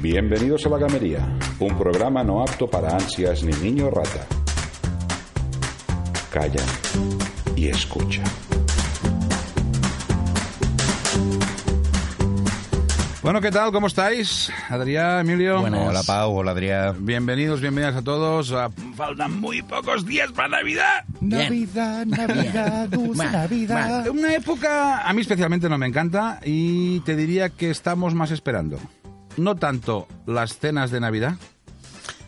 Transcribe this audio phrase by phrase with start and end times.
[0.00, 1.26] Bienvenidos a La Gamería,
[1.58, 4.26] un programa no apto para ansias ni niño rata.
[6.32, 6.62] Calla
[7.56, 8.22] y escucha.
[13.22, 13.72] Bueno, ¿qué tal?
[13.72, 14.50] ¿Cómo estáis?
[14.70, 15.60] Adrián, Emilio.
[15.60, 17.04] Hola Pau, hola Adrián.
[17.04, 18.52] Bienvenidos, bienvenidas a todos.
[18.52, 21.04] Ah, Faltan muy pocos días para Navidad.
[21.20, 24.08] Navidad, Navidad, dulce Navidad.
[24.08, 28.78] Una época a mí especialmente no me encanta y te diría que estamos más esperando.
[29.38, 31.34] No tanto las cenas de Navidad,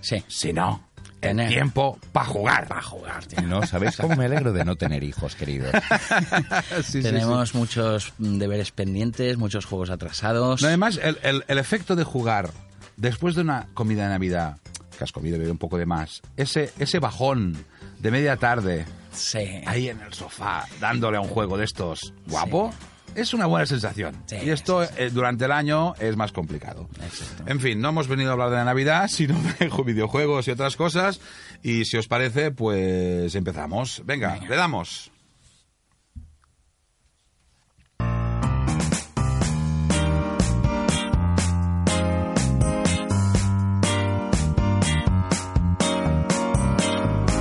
[0.01, 0.25] Sí.
[0.29, 1.49] sino el Tener.
[1.49, 2.67] tiempo para jugar.
[2.69, 3.43] Para jugar, tío.
[3.43, 5.71] No, ¿sabéis cómo me alegro de no tener hijos, queridos?
[6.83, 10.63] Sí, sí, Tenemos muchos deberes pendientes, muchos juegos atrasados.
[10.63, 12.51] No, además, el, el- el efecto de jugar
[12.97, 14.57] después de una comida de Navidad,
[14.97, 17.57] que has comido y bebido un poco de más, ese, ese bajón
[17.99, 19.61] de media tarde, Sí.
[19.67, 22.73] ahí en el sofá, dándole a un juego de estos guapo,
[23.15, 24.17] es una buena sensación.
[24.27, 26.89] Sí, y esto sí, eh, durante el año es más complicado.
[27.03, 27.45] Exacto.
[27.47, 30.77] En fin, no hemos venido a hablar de la Navidad, sino de videojuegos y otras
[30.77, 31.21] cosas.
[31.63, 34.03] Y si os parece, pues empezamos.
[34.05, 35.11] Venga, le damos.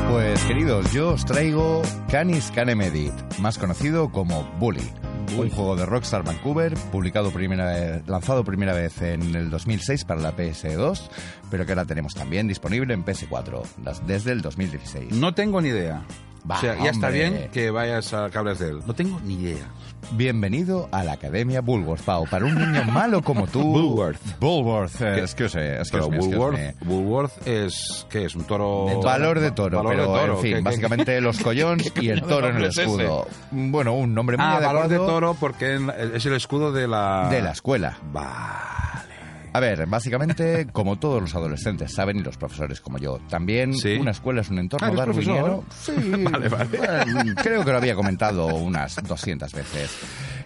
[0.10, 5.09] Pues queridos, yo os traigo Canis Canemedit, más conocido como Bully.
[5.38, 10.20] Un juego de Rockstar Vancouver, publicado primera vez- lanzado primera vez en el 2006 para
[10.22, 11.10] la PS2,
[11.52, 15.12] pero que ahora tenemos también disponible en PS4 las- desde el 2016.
[15.14, 16.02] No tengo ni idea.
[16.50, 18.80] Va, o sea, ya está bien que vayas a que hables de él.
[18.86, 19.66] No tengo ni idea.
[20.12, 22.26] Bienvenido a la Academia Bulworth, Pau.
[22.28, 23.62] Para un niño malo como tú...
[23.64, 24.40] Bulworth.
[24.40, 26.76] Bulworth, eh, excuse, excuse Pero me, excuse me.
[26.90, 28.36] Woolworth es, ¿qué es?
[28.36, 29.02] ¿Un toro?
[29.04, 32.10] Valor de toro, Valor de toro, en fin, ¿qué- qué- básicamente los collons qué y
[32.10, 33.28] el toro en el es escudo.
[33.52, 35.80] Bueno, un nombre muy Ah, adecuado valor de toro porque
[36.14, 37.28] es el escudo de la...
[37.30, 37.98] de la escuela.
[38.12, 39.09] Vale.
[39.52, 43.98] A ver, básicamente, como todos los adolescentes saben y los profesores como yo, también Sí.
[44.00, 45.64] una escuela es un entorno Ah, ¿eres darwiniano.
[45.82, 45.92] Sí,
[46.32, 46.78] Vale, vale.
[46.78, 49.90] bueno, creo que lo había comentado unas 200 veces.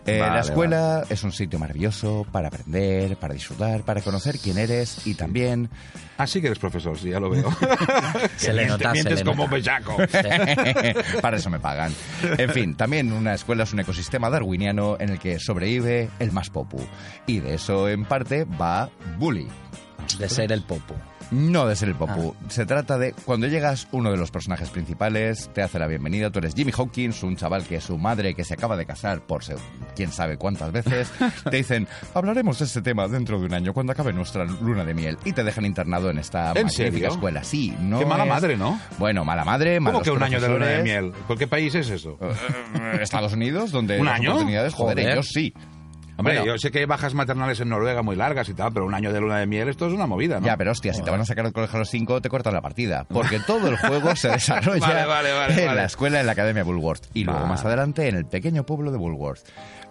[0.05, 4.57] Eh, Vale, la escuela es un sitio maravilloso para aprender, para disfrutar, para conocer quién
[4.57, 5.69] eres y también
[6.17, 7.49] Ah, sí que eres profesor, sí, ya lo veo.
[8.37, 9.97] Se le nota, se Mientes le como bellaco.
[11.21, 11.93] Para eso me pagan.
[12.37, 16.49] En fin, también una escuela es un ecosistema darwiniano en el que sobrevive el más
[16.49, 16.85] popu.
[17.25, 19.47] Y de eso, en parte, va Bully.
[20.19, 20.95] De ser el popo.
[21.33, 22.35] No de ser el popu.
[22.47, 26.29] Se trata de cuando llegas, uno de los personajes principales te hace la bienvenida.
[26.29, 29.43] Tú eres Jimmy Hawkins, un chaval que su madre, que se acaba de casar por
[29.43, 29.55] se-
[29.95, 31.11] quién sabe cuántas veces,
[31.49, 34.93] te dicen, hablaremos de este tema dentro de un año cuando acabe nuestra luna de
[34.93, 35.17] miel.
[35.25, 37.07] Y te dejan internado en esta ¿En magnífica serio?
[37.07, 37.43] escuela.
[37.43, 38.79] Sí, no Qué mala es- madre, ¿no?
[38.99, 41.13] Bueno, mala madre, ¿Cómo que un año de luna de miel?
[41.27, 42.19] ¿Por qué país es eso?
[42.21, 44.29] Eh, Estados Unidos, donde ¿Un las año?
[44.33, 45.11] oportunidades, joder, Joder.
[45.13, 45.51] ellos sí.
[46.23, 46.53] Hombre, Bueno.
[46.53, 49.11] yo sé que hay bajas maternales en Noruega muy largas y tal, pero un año
[49.11, 50.45] de luna de miel, esto es una movida, ¿no?
[50.45, 52.53] Ya, pero hostia, si te van a sacar del colegio a los 5, te cortan
[52.53, 53.05] la partida.
[53.09, 56.63] Porque todo el juego se desarrolla Vale, vale, vale, en la escuela, en la Academia
[56.63, 57.07] Bulworth.
[57.13, 59.41] Y luego más adelante en el pequeño pueblo de Bulworth.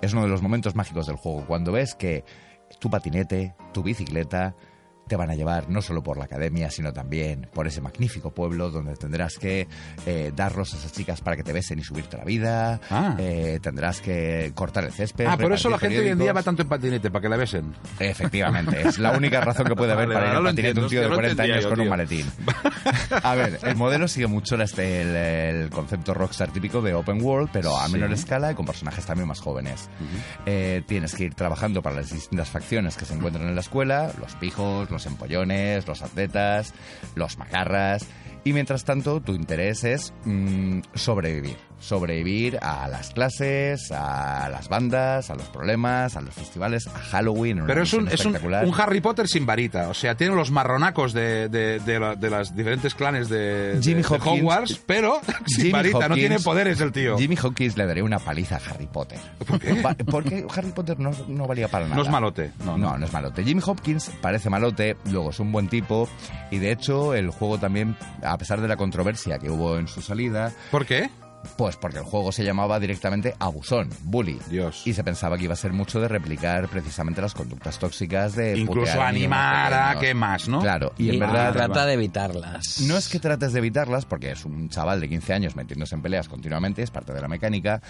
[0.01, 1.45] Es uno de los momentos mágicos del juego.
[1.47, 2.25] Cuando ves que
[2.81, 4.55] tu patinete, tu bicicleta,
[5.13, 8.71] te van a llevar no solo por la academia, sino también por ese magnífico pueblo
[8.71, 9.69] donde tendrás que
[10.07, 12.81] eh, darlos a esas chicas para que te besen y subirte la vida.
[12.91, 13.15] Ah.
[13.19, 15.27] eh, tendrás que cortar el césped.
[15.27, 17.37] Ah, por eso la gente hoy en día va tanto en patinete, para que la
[17.37, 17.75] besen.
[17.99, 21.03] Efectivamente, es la única razón que puede haber Vale, para ir en patinete un tío
[21.03, 21.91] entiendo, de no 40 entendía años yo, con un tío.
[21.91, 22.27] maletín.
[23.23, 25.15] A ver, el modelo sigue mucho este, el,
[25.65, 27.93] el concepto rockstar típico de open world, pero a Sí.
[27.93, 29.91] menor escala y con personajes también más jóvenes.
[30.47, 34.11] Eh, tienes que ir trabajando para las distintas facciones que se encuentran en la escuela,
[34.19, 36.75] los pijos, los empollones, los atletas,
[37.15, 38.07] los macarras.
[38.45, 41.57] Y mientras tanto, tu interés es mm, sobrevivir.
[41.79, 47.65] Sobrevivir a las clases, a las bandas, a los problemas, a los festivales, a Halloween.
[47.67, 49.89] Pero es un, es un, un Harry Potter sin varita.
[49.89, 54.03] O sea, tiene los marronacos de, de, de, la- de las diferentes clanes de, Jimmy
[54.03, 56.09] Hopkins- Hogwarts, pero sin Jimmy varita.
[56.09, 57.19] no Hopkins- tiene poderes el tío.
[57.19, 59.19] Jimmy Hawkins le daría una paliza a Harry Potter.
[59.45, 59.75] ¿Por qué?
[60.09, 61.97] porque Harry Potter no, no valía para nada.
[61.97, 62.53] No es malote.
[62.65, 62.99] No, No, no.
[62.99, 63.43] no, es malote.
[63.43, 66.09] Jimmy Hopkins parece malote, luego es un buen tipo
[66.53, 67.97] y de hecho el juego también,
[68.33, 71.11] a pesar de la controversia que hubo en su salida, ¿Por qué?
[71.57, 74.39] pues porque el juego se llamaba directamente Abusón, Bully.
[74.49, 74.83] Dios.
[74.87, 78.57] Y se pensaba que iba a ser mucho de replicar precisamente las conductas tóxicas de
[78.59, 80.61] Incluso animar a qué más, ¿no?
[80.61, 82.81] Claro, y en Y verdad trata de evitarlas.
[82.83, 86.03] no es que trates de evitarlas, porque es un chaval de 15 años metiéndose en
[86.03, 87.83] peleas continuamente, es parte de la mecánica,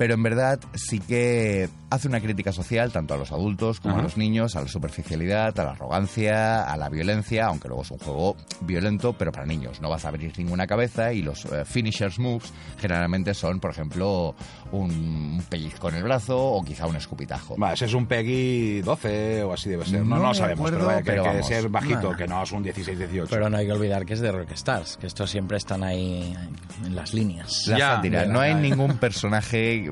[0.00, 4.00] pero en verdad sí que hace una crítica social tanto a los adultos como Ajá.
[4.00, 7.90] a los niños, a la superficialidad, a la arrogancia, a la violencia, aunque luego es
[7.90, 9.82] un juego violento, pero para niños.
[9.82, 14.34] No vas a abrir ninguna cabeza y los eh, finishers moves generalmente son, por ejemplo,
[14.72, 17.56] un, pellizco en el brazo o quizá un escupitajo.
[17.58, 20.02] Vale, ese es un Peggy 12 o así debe ser.
[20.06, 21.24] No, No sabemos, acuerdo, pero vaya, que, pero
[21.62, 22.16] que bajito, No.
[22.16, 23.26] que no es un 16-18.
[23.28, 26.34] Pero no hay que olvidar que es de Rockstars, que estos siempre están ahí
[26.86, 27.66] en las líneas.
[27.66, 28.24] La Ya, sátira.
[28.24, 28.60] ya, no hay ya.
[28.60, 29.89] ningún personaje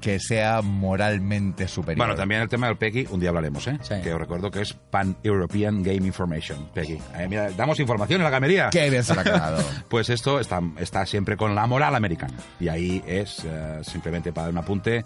[0.00, 2.06] que sea moralmente superior.
[2.06, 3.78] Bueno, también el tema del PEGI, un día hablaremos, ¿eh?
[3.82, 3.94] Sí.
[4.02, 6.98] Que os recuerdo que es Pan-European Game Information, PEGI.
[7.16, 8.70] Eh, mira, damos información en la gamería.
[8.70, 9.64] Qué bien se lo ha quedado.
[9.88, 12.34] Pues esto está, está siempre con la moral americana.
[12.60, 15.04] Y ahí es, eh, simplemente para dar un apunte,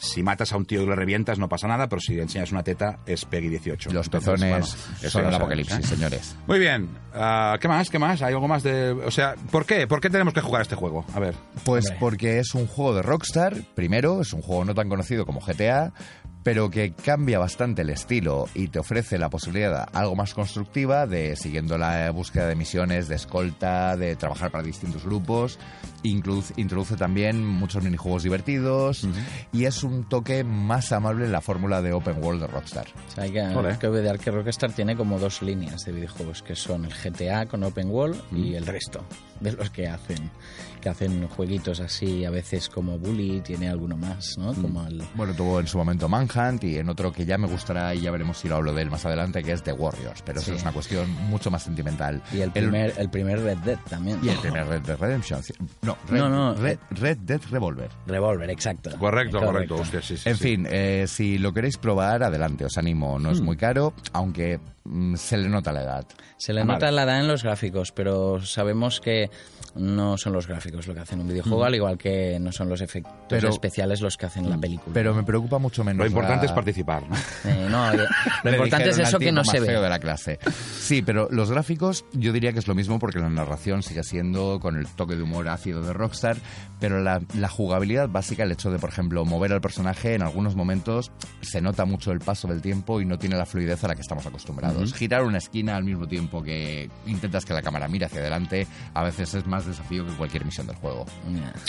[0.00, 2.50] si matas a un tío y le revientas no pasa nada, pero si le enseñas
[2.52, 3.92] una teta es PEGI 18.
[3.92, 5.82] Los Entonces, pezones bueno, son el apocalipsis, ¿eh?
[5.82, 6.36] señores.
[6.46, 6.88] Muy bien.
[7.14, 7.90] Ah, ¿Qué más?
[7.90, 8.22] ¿Qué más?
[8.22, 8.92] ¿Hay algo más de...?
[8.92, 9.86] O sea, ¿por qué?
[9.86, 11.04] ¿Por qué tenemos que jugar este juego?
[11.14, 11.34] A ver.
[11.64, 15.40] Pues porque es un juego de Rockstar, primero, es un juego no tan conocido como
[15.40, 15.92] GTA,
[16.42, 21.36] pero que cambia bastante el estilo y te ofrece la posibilidad algo más constructiva de
[21.36, 25.58] siguiendo la búsqueda de misiones, de escolta, de trabajar para distintos grupos.
[26.02, 29.06] Introduce, introduce también muchos minijuegos divertidos
[29.52, 32.86] y es un toque más amable en la fórmula de Open World de Rockstar.
[33.08, 36.42] O sea, hay que, hay que olvidar que Rockstar tiene como dos líneas de videojuegos,
[36.42, 39.04] que son el GTA con Open World y el resto
[39.40, 40.30] de los que hacen.
[40.80, 44.54] Que hacen jueguitos así, a veces como Bully, tiene alguno más, ¿no?
[44.54, 45.02] Como el...
[45.14, 46.29] Bueno, tuvo en su momento Manhunt
[46.62, 48.90] y en otro que ya me gustará y ya veremos si lo hablo de él
[48.90, 52.22] más adelante, que es The Warriors, pero eso es una cuestión mucho más sentimental.
[52.32, 54.18] Y el primer, el primer Red Dead también.
[54.22, 55.40] Y el primer Red Dead Redemption.
[55.82, 57.90] No, Red, No, no, Red, Red Dead Revolver.
[58.06, 58.90] Revolver, exacto.
[58.98, 59.76] Correcto, correcto.
[59.76, 60.42] Hostia, sí, sí, En sí.
[60.44, 63.18] fin, eh, si lo queréis probar, adelante, os animo.
[63.18, 64.79] No es muy caro, aunque mm,
[65.14, 66.06] se le nota la edad.
[66.36, 69.30] Se le nota la edad en los gráficos, pero sabemos que
[69.74, 72.80] no son los gráficos lo que hacen un videojuego, al igual que no son los
[72.80, 74.92] efectos Pero- especiales los que hacen la película.
[74.94, 75.98] Pero me preocupa mucho menos.
[75.98, 77.14] Lo importante la- es participar, ¿no?
[77.44, 77.92] Eh, no,
[78.44, 79.66] lo importante es eso que no se ve.
[79.66, 80.38] feo de la clase.
[80.78, 84.58] Sí, pero los gráficos yo diría que es lo mismo porque la narración sigue siendo
[84.60, 86.36] con el toque de humor ácido de Rockstar,
[86.80, 90.56] pero la, la jugabilidad básica, el hecho de, por ejemplo, mover al personaje en algunos
[90.56, 91.12] momentos
[91.42, 94.00] se nota mucho el paso del tiempo y no tiene la fluidez a la que
[94.02, 94.70] estamos acostumbrados.
[94.86, 99.02] Girar una esquina al mismo tiempo que intentas que la cámara mire hacia adelante a
[99.04, 101.06] veces es más desafío que cualquier misión del juego.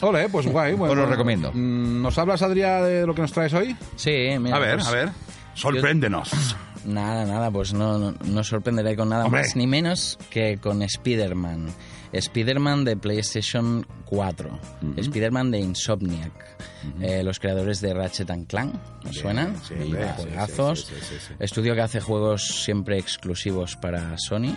[0.02, 0.74] Ole, pues guay.
[0.74, 1.52] Bueno, Os lo recomiendo.
[1.54, 3.76] Mm, ¿Nos hablas, Adrián, de lo que nos traes hoy?
[3.96, 4.56] Sí, mira.
[4.56, 5.10] a ver, pues, a ver.
[5.54, 6.32] Sorpréndenos.
[6.86, 9.42] Nada, nada, pues no, no, no sorprenderé con nada Hombre.
[9.42, 11.68] más ni menos que con Spider-Man.
[12.14, 14.60] Spider-Man de PlayStation 4.
[14.98, 16.32] Spider-Man de Insomniac.
[17.00, 18.74] Eh, los creadores de Ratchet and Clank,
[19.06, 19.56] ¿me suenan?
[19.68, 20.86] sí, Y juegazos.
[20.88, 21.34] sí.
[21.40, 24.56] Estudio que hace juegos siempre exclusivos para Sony.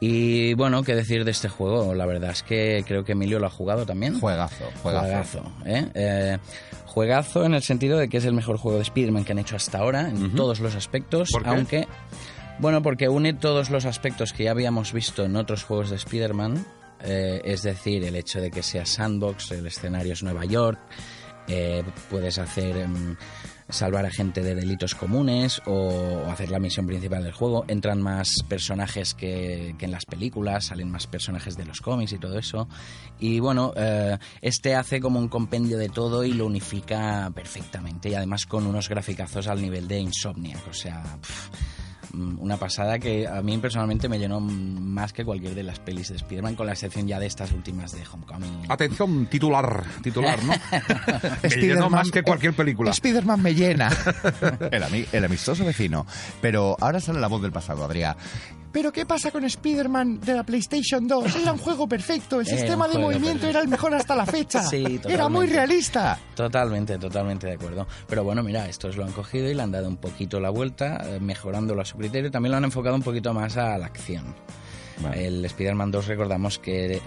[0.00, 1.94] Y bueno, qué decir de este juego.
[1.94, 4.18] La verdad es que creo que Emilio lo ha jugado también.
[4.18, 5.42] Juegazo, juegazo.
[5.42, 5.86] Juegazo, ¿eh?
[5.94, 6.38] Eh,
[6.86, 9.56] juegazo en el sentido de que es el mejor juego de Spider-Man que han hecho
[9.56, 11.86] hasta ahora, en todos los aspectos, aunque...
[12.60, 16.66] Bueno, porque une todos los aspectos que ya habíamos visto en otros juegos de Spider-Man,
[17.02, 20.78] eh, es decir, el hecho de que sea sandbox, el escenario es Nueva York,
[21.48, 23.16] eh, puedes hacer em,
[23.70, 27.64] salvar a gente de delitos comunes o, hacer la misión principal del juego.
[27.66, 32.18] Entran más personajes que, que en las películas, salen más personajes de los cómics y
[32.18, 32.68] todo eso.
[33.18, 38.14] Y bueno, eh, este hace como un compendio de todo y lo unifica perfectamente y
[38.14, 41.02] además con unos graficazos al nivel de Insomniac, o sea...
[42.14, 46.16] una pasada que a mí personalmente me llenó más que cualquier de las pelis de
[46.16, 48.62] Spider-Man, con la excepción ya de estas últimas de Homecoming.
[48.68, 50.52] Atención, titular, titular, ¿no?
[51.42, 52.90] Me llenó más que cualquier película.
[52.90, 53.88] Spider-Man me llena.
[54.70, 56.06] el, ami- el amistoso vecino.
[56.40, 58.16] Pero ahora sale la voz del pasado, Adrián.
[58.72, 61.36] ¿Pero qué pasa con Spider-Man de la PlayStation 2?
[61.42, 63.48] Era un juego perfecto, el Era sistema de movimiento perfecto.
[63.48, 64.62] era el mejor hasta la fecha.
[64.70, 66.18] Sí, era muy realista.
[66.34, 67.86] Totalmente, totalmente de acuerdo.
[68.06, 70.98] Pero bueno, mira, estos lo han cogido y le han dado un poquito la vuelta,
[71.04, 72.30] eh, mejorándolo a su criterio.
[72.30, 74.34] También lo han enfocado un poquito más a la acción.
[75.14, 77.00] El Spider-Man 2 recordamos que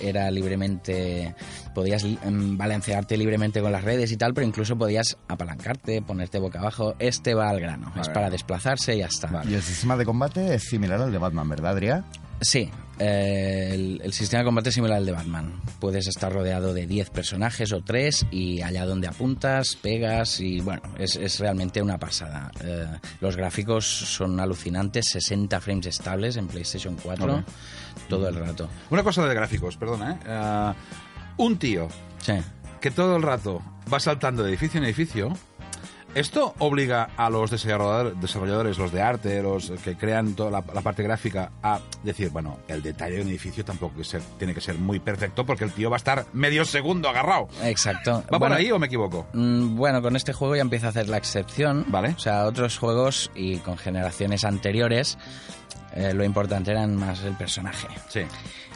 [0.00, 1.34] era libremente,
[1.74, 6.60] podías em, balancearte libremente con las redes y tal, pero incluso podías apalancarte, ponerte boca
[6.60, 6.94] abajo.
[6.98, 9.42] Este va al grano, es para desplazarse y ya está.
[9.48, 12.04] Y el sistema de combate es similar al de Batman, ¿verdad, Adrián?
[12.42, 15.60] Sí, eh, el, el sistema de combate es similar al de Batman.
[15.78, 20.82] Puedes estar rodeado de 10 personajes o 3 y allá donde apuntas, pegas y bueno,
[20.98, 22.50] es, es realmente una pasada.
[22.64, 22.86] Eh,
[23.20, 27.42] los gráficos son alucinantes, 60 frames estables en PlayStation 4 Ok.
[28.08, 28.68] todo el rato.
[28.90, 30.18] Una cosa de gráficos, perdona, ¿eh?
[30.26, 30.74] Ah,
[31.36, 31.88] un tío
[32.22, 32.34] Sí.
[32.80, 35.36] que todo el rato va saltando de edificio en edificio,
[36.14, 40.80] ¿Esto obliga a los desarrollador- desarrolladores, los de arte, los que crean toda la, la
[40.80, 44.60] parte gráfica, a decir, bueno, el detalle de un edificio tampoco que ser- tiene que
[44.60, 47.46] ser muy perfecto porque el tío va a estar medio segundo agarrado?
[47.62, 48.22] Exacto.
[48.24, 49.26] ¿Va por Bueno, ahí o me equivoco?
[49.34, 51.84] Mm, Bueno, con este juego ya empieza a hacer la excepción.
[51.88, 52.08] Vale.
[52.10, 55.16] O sea, otros juegos y con generaciones anteriores,
[55.94, 57.88] eh, lo importante eran más el personaje.
[58.08, 58.20] Sí.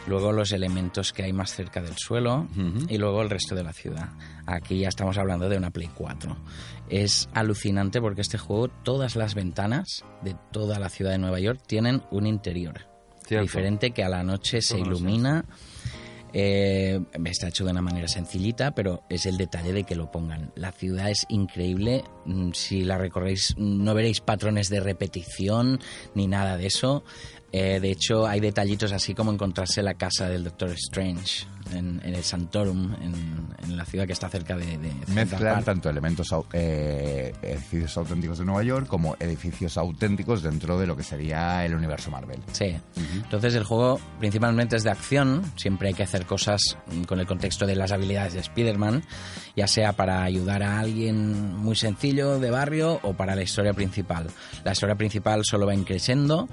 [0.06, 2.46] Luego los elementos que hay más cerca del suelo
[2.88, 4.10] y luego el resto de la ciudad.
[4.46, 6.36] Aquí ya estamos hablando de una Play 4.
[6.90, 11.62] Es alucinante porque este juego, todas las ventanas de toda la ciudad de Nueva York
[11.66, 12.86] tienen un interior.
[13.26, 13.44] Cierto.
[13.44, 15.44] Diferente que a la noche se sé.
[16.37, 20.50] Eh, está hecho de una manera sencillita, pero es el detalle de que lo pongan.
[20.57, 22.03] La ciudad es increíble.
[22.26, 25.79] Mm, Si la recorréis, no veréis patrones de repetición
[26.14, 27.05] ni nada de eso.
[27.53, 32.14] Eh, de hecho, hay detallitos así como encontrarse la casa del Doctor Strange en, en
[32.14, 33.14] el Santorum, en,
[33.62, 38.44] en la ciudad que está cerca de, de Mezclan tanto elementos eh, edificios auténticos de
[38.44, 42.40] Nueva York como edificios auténticos dentro de lo que sería el universo Marvel.
[42.52, 42.76] Sí.
[43.14, 45.42] Entonces el juego principalmente es de acción.
[45.56, 49.04] Siempre hay que hacer cosas con el contexto de las habilidades de Spider-Man,
[49.56, 54.28] ya sea para ayudar a alguien muy sencillo de barrio o para la historia principal.
[54.64, 56.49] La historia principal solo va increciendo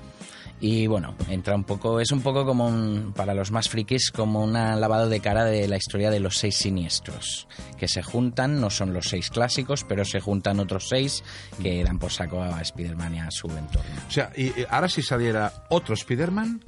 [0.61, 4.43] y bueno, entra un poco, es un poco como un, para los más frikis, como
[4.43, 7.47] un lavado de cara de la historia de los seis siniestros,
[7.79, 11.23] que se juntan, no son los seis clásicos, pero se juntan otros seis
[11.59, 13.89] que dan por saco a Spider-Man y a su entorno.
[14.07, 16.63] O sea, y, ahora si saliera otro Spider-Man,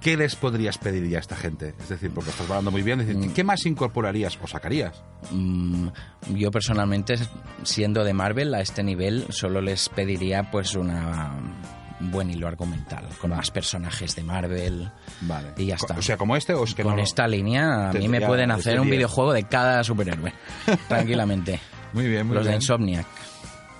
[0.00, 1.74] ¿qué les podrías pedir ya a esta gente?
[1.80, 5.02] Es decir, porque estás hablando muy bien, es decir, ¿qué más incorporarías o sacarías?
[5.32, 5.88] Mm,
[6.36, 7.16] yo personalmente,
[7.64, 13.04] siendo de Marvel a este nivel, solo les pediría pues una un buen hilo argumental,
[13.20, 14.90] con más personajes de Marvel.
[15.22, 15.48] Vale.
[15.56, 15.94] Y ya está.
[15.94, 18.50] O sea, como este o es que con no- esta línea a mí me pueden
[18.50, 20.32] hacer un videojuego de cada superhéroe,
[20.88, 21.60] tranquilamente.
[21.92, 22.54] Muy bien, muy Los de.
[22.54, 23.06] Insomniac.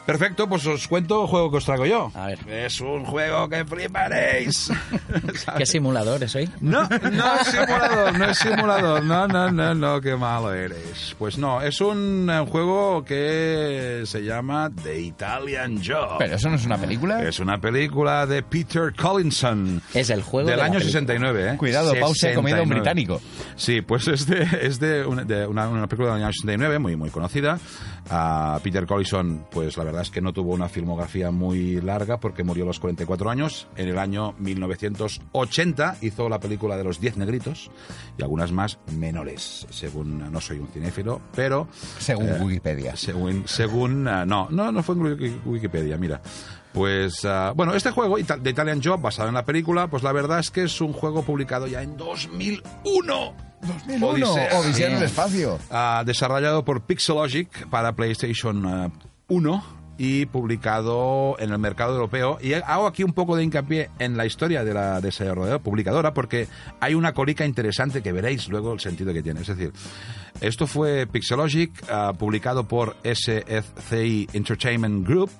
[0.07, 2.11] Perfecto, pues os cuento el juego que os traigo yo.
[2.15, 2.39] A ver.
[2.49, 4.71] Es un juego que fliparéis.
[5.59, 6.51] ¿Qué simulador es hoy?
[6.61, 9.05] No, no es simulador, no es simulador.
[9.05, 11.15] No, no, no, no, qué malo eres.
[11.19, 16.17] Pues no, es un eh, juego que se llama The Italian Job.
[16.19, 17.23] Pero eso no es una película.
[17.23, 19.81] Es una película de Peter Collinson.
[19.95, 20.93] Es el juego del de año película.
[20.93, 21.57] 69, ¿eh?
[21.57, 22.81] Cuidado, pausa, he comido un 69.
[22.81, 23.21] británico.
[23.57, 26.97] Sí, pues es de, es de, una, de una- una película del año 69, muy,
[26.97, 27.59] muy conocida.
[28.11, 32.43] Ah, Peter Collison, pues la verdad es que no tuvo una filmografía muy larga porque
[32.45, 33.67] murió a los 44 años.
[33.77, 37.71] En el año 1980 hizo la película de los 10 negritos
[38.17, 41.69] y algunas más menores, según no soy un cinéfilo, pero
[41.99, 42.97] Según Eh, Wikipedia.
[42.97, 46.21] según, según ah, no, no, no fue en Wiki- Wikipedia, mira.
[46.73, 50.39] Pues, ah, bueno, este juego, The Italian Job, basado en la película, pues la verdad
[50.39, 53.35] es que es un juego publicado ya en 2001.
[53.63, 54.59] 2001, Odisea.
[54.59, 55.59] Odisea en el espacio.
[55.71, 58.91] Ah, desarrollado por Pixelogic para PlayStation ah,
[59.29, 62.37] 1 y publicado en el mercado europeo.
[62.43, 66.49] Y hago aquí un poco de hincapié en la historia de la desarrolladora publicadora porque
[66.81, 69.43] hay una colica interesante que veréis luego el sentido que tiene.
[69.43, 69.73] Es decir,
[70.41, 75.31] esto fue Pixelogic, ah, publicado por SFCI Entertainment Group.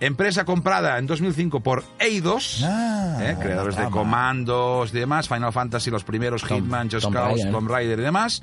[0.00, 3.90] Empresa comprada en 2005 por Eidos, Ah, eh, creadores de.
[3.90, 7.50] Comandos y demás, Final Fantasy, los primeros, Tom- Hitman, Just Tomb Cause.
[7.50, 8.42] Tomb Raider y demás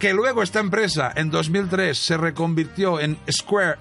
[0.00, 3.76] que luego esta empresa en 2003 se reconvirtió en Square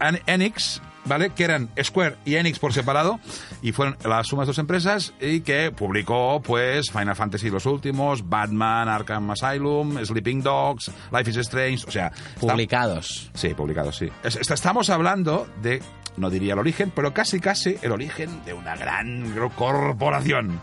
[0.00, 1.30] and Enix, ¿vale?
[1.30, 3.18] Que eran Square y Enix por separado
[3.62, 8.88] y fueron las sumas dos empresas y que publicó pues Final Fantasy los últimos, Batman,
[8.88, 13.30] Arkham Asylum, Sleeping Dogs, Life is Strange, o sea, está- Publicados.
[13.34, 14.08] Sí, publicados, sí.
[14.22, 15.82] Es- est- Estamos hablando de,
[16.16, 20.58] no diría el origen, pero casi casi el origen de una gran corporación.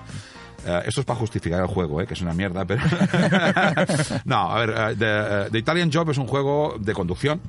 [0.66, 2.82] Eh, esto es para justificar el juego, eh, que es una mierda, pero...
[4.26, 7.42] no, a ver, The, eh, The Italian Job es un juego de conducción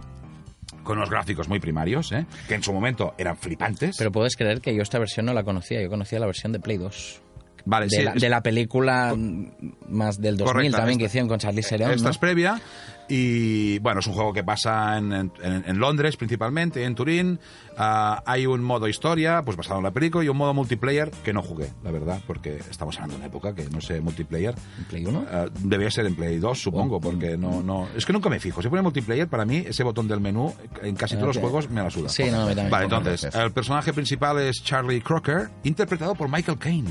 [0.85, 3.97] con unos gráficos muy primarios, eh, que en su momento eran flipantes.
[3.99, 6.61] Pero puedes creer que yo esta versión no la conocía, yo conocía la versión de
[6.61, 7.24] Play 2.
[7.65, 9.47] Vale, De, sí, la, de la película mm,
[9.89, 12.11] más del 2000 Correcta, también que esta- hicieron con Charlize Theron, Esta ¿no?
[12.11, 12.61] es previa
[13.07, 17.39] y bueno, es un juego que pasa en, en- en Londres principalmente, en Turín.
[17.77, 21.33] Ah, hay un modo historia, pues basado en la película, y un modo multiplayer que
[21.35, 24.55] no jugué, la verdad, porque estamos hablando de una época que no sé multiplayer.
[24.79, 25.27] ¿En Play 1?
[25.31, 27.89] Ah, debía ser en Play 2, supongo, porque no, no...
[27.97, 28.63] Es que nunca me fijo.
[28.63, 31.83] Si pone multiplayer, para mí, ese botón del menú, en casi todos los juegos, me
[31.83, 32.09] la suda.
[32.09, 32.71] Sí, no, también.
[32.71, 36.91] Vale, entonces, el personaje principal es Charlie Crocker, interpretado por Michael Caine.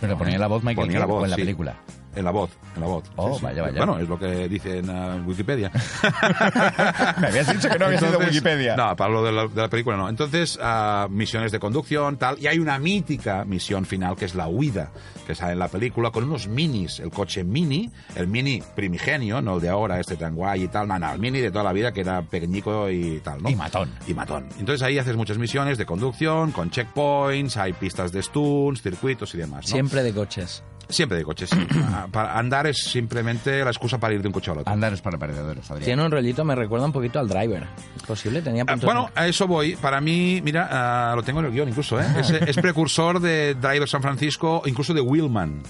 [0.00, 1.42] Pero ponía la voz Michael Ponía la voz, en la sí.
[1.42, 1.76] película.
[2.14, 3.04] En la voz, en la voz.
[3.16, 3.78] Oh, vaya, vaya.
[3.78, 5.70] Bueno, es lo que dice en uh, Wikipedia.
[7.20, 8.74] Me habías dicho que no había sido Wikipedia.
[8.74, 10.08] No, para lo de la, de la película no.
[10.08, 12.36] Entonces, ah, misiones de conducción, tal.
[12.40, 14.90] Y hay una mítica misión final que es la huida,
[15.24, 16.98] que sale en la película con unos minis.
[16.98, 20.88] El coche mini, el mini primigenio, no el de ahora, este tan guay y tal.
[20.88, 23.50] No, no, el mini de toda la vida que era pequeñico y tal, ¿no?
[23.50, 23.88] Y matón.
[24.08, 24.48] Y matón.
[24.58, 29.38] Entonces ahí haces muchas misiones de conducción, con checkpoints, hay pistas de stunts, circuitos y
[29.38, 29.72] demás, ¿no?
[29.72, 30.64] Siempre de coches.
[30.90, 31.66] Siempre de coches, sí.
[31.92, 34.72] Ah, para andar es simplemente la excusa para ir de un coche al otro.
[34.72, 35.84] Andar es para perdedores, Adrián.
[35.86, 37.66] Tiene un rollito, me recuerda un poquito al driver.
[37.96, 38.42] ¿Es posible?
[38.42, 39.76] Tenía Ah, puntos Bueno, a eso voy.
[39.76, 42.04] Para mí, mira, ah, lo tengo en el guion incluso, ¿eh?
[42.18, 45.62] Es, es precursor de Driver San Francisco, incluso de Willman.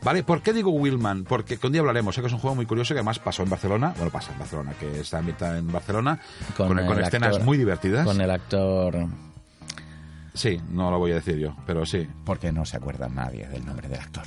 [0.00, 0.22] ¿Vale?
[0.22, 1.24] ¿Por qué digo Willman?
[1.24, 2.14] Porque que un día hablaremos.
[2.14, 3.92] Sé que es un juego muy curioso que además pasó en Barcelona.
[3.96, 6.20] Bueno, pasa en Barcelona, que está ambientado en Barcelona.
[6.56, 8.04] Con, con el escenas actor- muy divertidas.
[8.06, 8.94] Con el actor...
[10.38, 12.06] Sí, no lo voy a decir yo, pero sí.
[12.24, 14.22] Porque no se acuerda nadie del nombre del actor.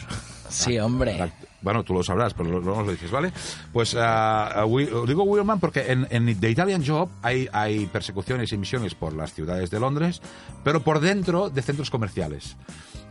[0.49, 1.17] Sí, hombre.
[1.17, 3.31] La- Bueno, tú lo sabrás, pero luego nos lo dices, ¿vale?
[3.71, 8.93] Pues Wi- digo Willman porque en, en The Italian Job hay, hay persecuciones y misiones
[8.93, 10.21] por las ciudades de Londres,
[10.65, 12.57] pero por dentro de centros comerciales.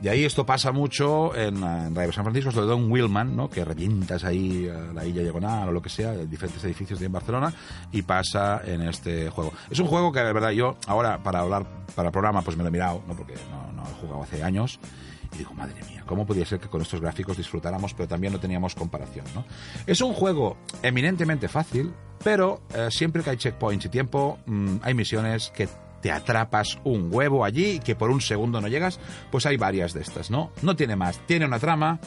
[0.02, 3.50] Y ahí esto pasa mucho en, en Driver San Francisco, sobre todo en Willman, ¿no?
[3.50, 7.06] Que revientas ahí ah, la Illa Diagonal o lo que sea, en diferentes edificios de
[7.06, 7.52] en Barcelona,
[7.92, 9.52] y pasa en este juego.
[9.70, 12.62] Es un juego que, de verdad, yo ahora para hablar para el programa, pues me
[12.62, 13.14] lo he mirado, ¿no?
[13.14, 14.80] Porque no, no he jugado hace años.
[15.34, 18.40] Y digo, madre mía, ¿cómo podía ser que con estos gráficos disfrutáramos, pero también no
[18.40, 19.24] teníamos comparación?
[19.34, 19.44] ¿no?
[19.86, 21.92] Es un juego eminentemente fácil,
[22.24, 25.68] pero eh, siempre que hay checkpoints y tiempo, mm, hay misiones que
[26.00, 28.98] te atrapas un huevo allí y que por un segundo no llegas,
[29.30, 30.52] pues hay varias de estas, ¿no?
[30.62, 32.00] No tiene más, tiene una trama,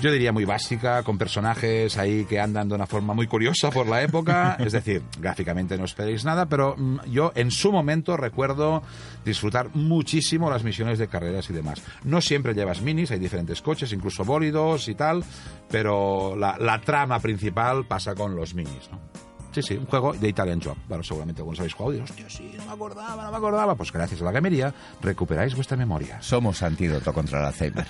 [0.00, 3.86] yo diría muy básica, con personajes ahí que andan de una forma muy curiosa por
[3.86, 4.56] la época.
[4.64, 8.82] Es decir, gráficamente no esperéis nada, pero mm, yo en su momento recuerdo
[9.24, 11.82] disfrutar muchísimo las misiones de carreras y demás.
[12.02, 15.24] No siempre llevas minis, hay diferentes coches, incluso bólidos y tal,
[15.70, 19.23] pero la, la trama principal pasa con los minis, ¿no?
[19.54, 20.76] Sí, sí, un juego de Italian Job.
[20.88, 23.74] Bueno, seguramente algunos habéis jugado y hostia, sí, no me acordaba, no me acordaba.
[23.76, 26.20] Pues gracias a la gamería recuperáis vuestra memoria.
[26.20, 27.86] Somos antídoto contra el Alzheimer.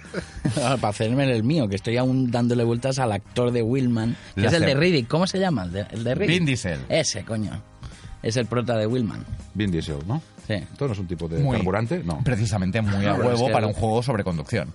[0.54, 4.48] Para hacerme el mío, que estoy aún dándole vueltas al actor de Willman, que La
[4.48, 5.08] es el de Riddick.
[5.08, 5.64] ¿Cómo se llama?
[5.64, 6.28] El de, el de Riddick.
[6.38, 6.80] Vin Diesel.
[6.88, 7.60] Ese, coño.
[8.22, 9.24] Es el prota de Willman.
[9.54, 10.22] Vin Diesel, ¿no?
[10.46, 10.54] Sí.
[10.54, 12.02] ¿Esto no es un tipo de Muy- carburante?
[12.04, 12.20] No.
[12.24, 14.72] Precisamente muy a pero es huevo que- para un juego sobre conducción.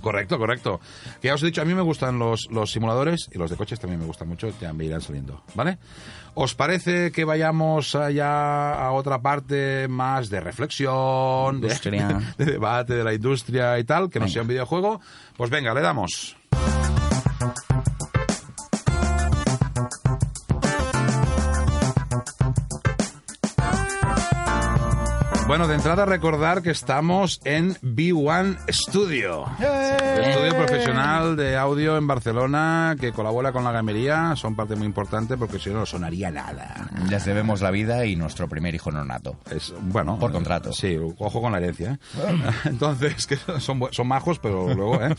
[0.00, 0.80] Correcto, correcto.
[1.20, 3.56] Que ya os he dicho, a mí me gustan los, los simuladores y los de
[3.56, 5.78] coches también me gustan mucho, ya me irán saliendo, ¿vale?
[6.34, 11.74] ¿Os parece que vayamos allá a otra parte más de reflexión, de
[12.38, 15.00] debate de la industria y tal, que no sea un videojuego?
[15.36, 16.36] Pues venga, le damos.
[25.48, 29.46] Bueno, de entrada recordar que estamos en B1 Studio.
[29.58, 34.36] Estudio profesional de audio en Barcelona que colabora con la gamería.
[34.36, 36.90] Son parte muy importante porque si no, no sonaría nada.
[37.08, 39.38] Les debemos la vida y nuestro primer hijo no nato.
[39.50, 40.70] Es, bueno, Por contrato.
[40.74, 41.92] Sí, ojo con la herencia.
[41.92, 42.34] ¿eh?
[42.66, 45.16] Entonces, que son, son majos, pero luego, ¿eh?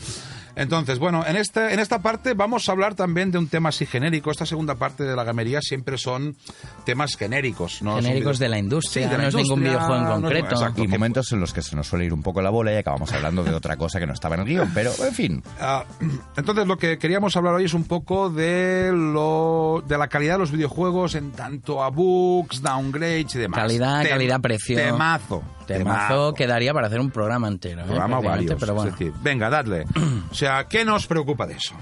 [0.56, 3.86] Entonces, bueno, en, este, en esta parte vamos a hablar también de un tema así
[3.86, 4.30] genérico.
[4.30, 6.36] Esta segunda parte de la gamería siempre son
[6.84, 7.82] temas genéricos.
[7.82, 7.96] ¿no?
[7.96, 10.54] Genéricos de la industria, Sí, de la no es ningún industria, videojuego en no concreto.
[10.54, 12.72] exacto, Y que- momentos en los que se nos suele ir un poco la bola
[12.72, 14.70] y acabamos hablando de otra cosa que no estaba en el guion.
[14.74, 15.84] Pero, en fin, Ah,
[16.36, 20.38] entonces lo que queríamos hablar hoy es un poco de lo de la calidad de
[20.40, 23.58] los videojuegos en tanto a bugs, downgrades y demás.
[23.60, 24.76] Calidad, Tem- calidad, precio.
[24.76, 25.42] Temazo.
[25.66, 27.82] Temazo quedaría para hacer un programa entero.
[27.82, 27.84] ¿eh?
[27.84, 28.60] Programa Prácticamente, varios.
[28.60, 29.84] Pero bueno, Es decir, venga, dadle.
[30.30, 31.74] O sea, ¿qué nos preocupa de eso?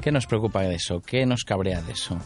[0.00, 1.00] ¿Qué nos preocupa de eso?
[1.00, 2.18] ¿Qué nos cabrea de eso?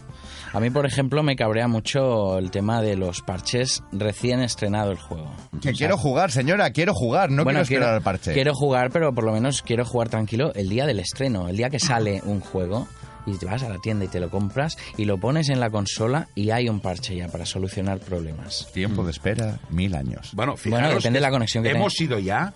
[0.53, 4.99] A mí, por ejemplo, me cabrea mucho el tema de los parches recién estrenado el
[4.99, 5.35] juego.
[5.63, 8.33] que quiero jugar, señora, quiero jugar, no quiero esperar al parche.
[8.35, 11.71] quiero jugar, pero por lo menos quiero jugar tranquilo el día del estreno, el día
[11.71, 12.87] que sale un juego
[13.25, 15.71] y te vas a la tienda y te lo compras y lo pones en la
[15.71, 18.69] consola y hay un parche ya para solucionar problemas.
[18.73, 20.33] Tiempo de espera, mil años.
[20.35, 22.53] Bueno, fijaros Bueno, depende de la conexión que Hemos ido ya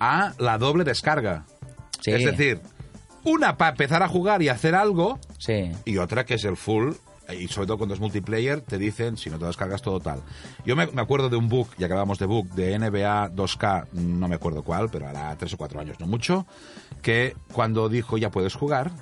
[0.00, 1.44] a la doble descarga.
[2.00, 2.12] Sí.
[2.12, 2.60] Es decir,
[3.26, 5.70] una para empezar a jugar y hacer algo Sí.
[5.84, 6.92] y otra que es el full.
[7.28, 10.22] Y sobre todo cuando es multiplayer, te dicen si no te descargas todo tal.
[10.64, 13.88] Yo me, me acuerdo de un bug, ya que hablábamos de bug, de NBA 2K,
[13.94, 16.46] no me acuerdo cuál, pero hará tres o cuatro años, no mucho,
[17.02, 18.92] que cuando dijo ya puedes jugar,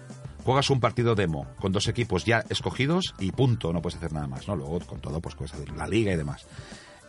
[0.43, 4.27] juegas un partido demo con dos equipos ya escogidos y punto, no puedes hacer nada
[4.27, 4.57] más, ¿no?
[4.57, 6.47] Luego con todo pues puedes hacer la liga y demás.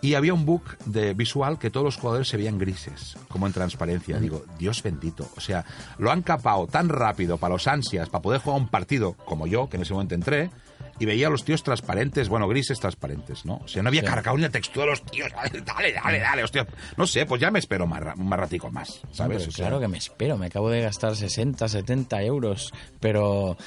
[0.06, 3.54] Y había un bug de visual que todos los jugadores se veían grises, como en
[3.54, 4.20] transparencia.
[4.20, 5.28] Digo, Dios bendito.
[5.36, 5.66] O sea,
[5.98, 9.68] lo han capado tan rápido para los ansias, para poder jugar un partido como yo,
[9.68, 10.52] que en ese momento entré,
[11.00, 13.56] y veía a los tíos transparentes, bueno, grises transparentes, ¿no?
[13.64, 14.08] O sea, no había Sí.
[14.08, 15.30] cargado ni la textura de los tíos.
[15.66, 16.68] Dale, dale, dale, hostia.
[16.98, 19.38] No sé, pues ya me espero más, más ratico más, ¿sabes?
[19.40, 23.58] Pero O sea, claro que me espero, me acabo de gastar 60, 70 euros, pero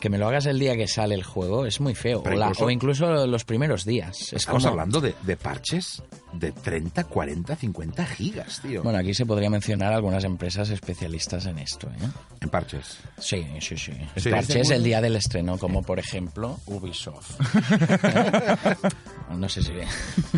[0.00, 2.22] que me lo hagas el día que sale el juego es muy feo.
[2.24, 4.20] O, la- incluso- o incluso los primeros días.
[4.20, 6.02] Es Estamos como- hablando de, de parches
[6.38, 8.82] de 30, 40, 50 gigas, tío.
[8.82, 11.88] Bueno, aquí se podría mencionar algunas empresas especialistas en esto.
[11.88, 12.08] ¿eh?
[12.40, 12.98] en parches.
[13.18, 13.92] Sí, sí, sí.
[14.16, 14.30] Sí.
[14.30, 17.40] Parches el día del estreno, como por ejemplo Ubisoft.
[19.30, 19.72] no sé si...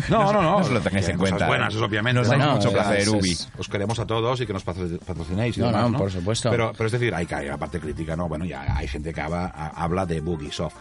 [0.09, 0.59] No, no, no.
[0.61, 1.47] no lo tengáis en cuenta.
[1.47, 2.19] buenas, eso obviamente.
[2.19, 3.37] Nos da Bueno, mucho es- placer, es- Ubi.
[3.57, 5.97] Os queremos a todos y que nos patro- patrocinéis y No, demás, no, ¿no?
[5.99, 6.49] por supuesto.
[6.49, 8.27] Pero, pero es decir, hay que hay la parte crítica, ¿no?
[8.27, 10.75] Bueno, ya hay gente que habla, habla de Bugisoft.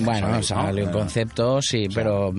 [0.00, 0.56] Bueno, ¿Sabes, no?
[0.62, 2.32] sale un Eh, concepto, sí, sea, pero...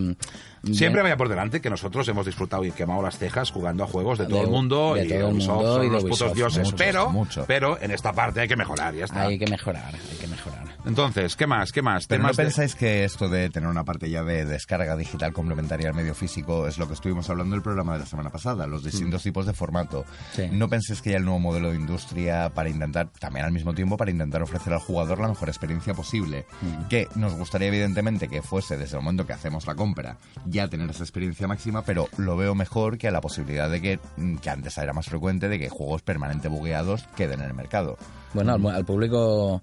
[0.74, 4.18] Siempre vaya por delante que nosotros hemos disfrutado y quemado las cejas jugando a juegos
[4.18, 6.04] de todo De- el mundo de y todo el Ubisoft mundo son y de los
[6.04, 6.64] putos dioses.
[6.64, 7.46] muchos, pero, mucho.
[7.48, 9.22] pero en esta parte hay que mejorar, ya está.
[9.24, 10.65] Hay que mejorar, hay que mejorar.
[10.86, 11.72] Entonces, ¿qué más?
[11.72, 12.06] ¿Qué más?
[12.08, 15.90] Pero ¿no de- pensáis que esto de tener una parte ya de descarga digital complementaria
[15.90, 18.68] al medio físico es lo que estuvimos hablando en el programa de la semana pasada,
[18.68, 20.06] los distintos tipos de formato?
[20.34, 20.48] Sí.
[20.52, 23.98] ¿No pensáis que ya el nuevo modelo de industria para intentar, también al mismo tiempo,
[23.98, 26.46] para intentar ofrecer al jugador la mejor experiencia posible?
[26.90, 30.90] Que nos gustaría evidentemente que fuese desde el momento que hacemos la compra ya tener
[30.90, 34.50] esa experiencia máxima, pero lo veo mejor que a la posibilidad de que, mm, que
[34.52, 37.98] antes era más frecuente, de que juegos permanente bugueados queden en el mercado.
[38.34, 39.62] Bueno, al, al público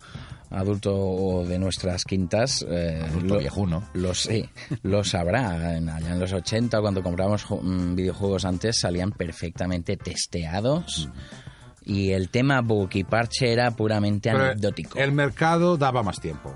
[0.53, 2.65] adulto de nuestras quintas...
[2.69, 3.89] eh, Adulto viejuno.
[3.95, 4.49] Lo, sí,
[4.83, 5.77] lo sabrá.
[5.77, 11.09] En- allá en los 80, cuando comprábamos mm, videojuegos antes, salían perfectamente testeados.
[11.85, 14.99] Y el tema bug y parche era puramente Pero anecdótico.
[14.99, 16.55] el mercado daba más tiempo.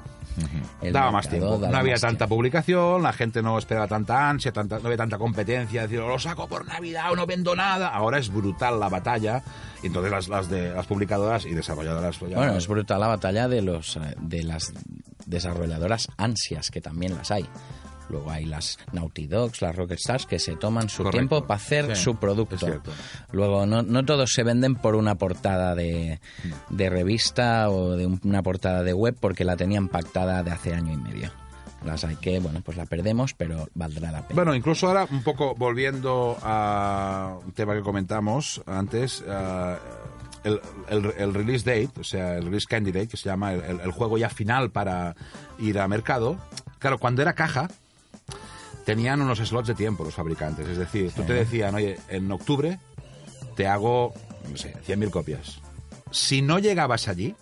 [0.93, 1.59] Daba más tiempo.
[1.59, 2.35] daba no había tanta tiempo.
[2.37, 6.19] publicación, la gente no esperaba tanta ansia, tanta, no había tanta competencia, decir, "Oh, lo
[6.19, 7.89] saco por Navidad o no vendo nada.
[7.89, 9.43] Ahora es brutal la batalla.
[9.83, 12.17] Y entonces las, las, de, las publicadoras y desarrolladoras...
[12.19, 14.73] pues ya- Bueno, es brutal la batalla de los eh, de las
[15.27, 17.47] desarrolladoras ansias, que también las hay.
[18.09, 21.19] Luego hay las Naughty Dogs, las Rockstars, que se toman su Correcto.
[21.19, 22.57] tiempo para hacer Sí, su producto.
[23.33, 26.21] Luego, no, no todos se venden por una portada de,
[26.71, 30.75] de revista o de un- una portada de web porque la tenían pactada de hace
[30.75, 31.31] año y medio.
[31.85, 34.35] Las hay que, bueno, pues la perdemos, pero valdrá la pena.
[34.35, 39.77] Bueno, incluso ahora, un poco volviendo a un tema que comentamos antes, ah,
[40.43, 43.81] el, el- el release date, o sea, el release candidate, que se llama el, el-
[43.81, 45.15] el juego ya final para
[45.59, 46.39] ir a mercado,
[46.79, 47.69] claro, cuando era caja,
[48.87, 50.69] tenían unos slots de tiempo los fabricantes.
[50.69, 52.79] Es decir, tú te decían, oye, en octubre
[53.57, 54.15] te hago,
[54.49, 55.61] no sé, 100.000 copias.
[56.13, 57.35] Si no llegabas allí,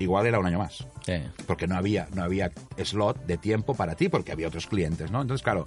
[0.00, 1.14] igual era un año más Sí.
[1.46, 2.50] porque no había no había
[2.84, 5.66] slot de tiempo para ti porque había otros clientes no entonces claro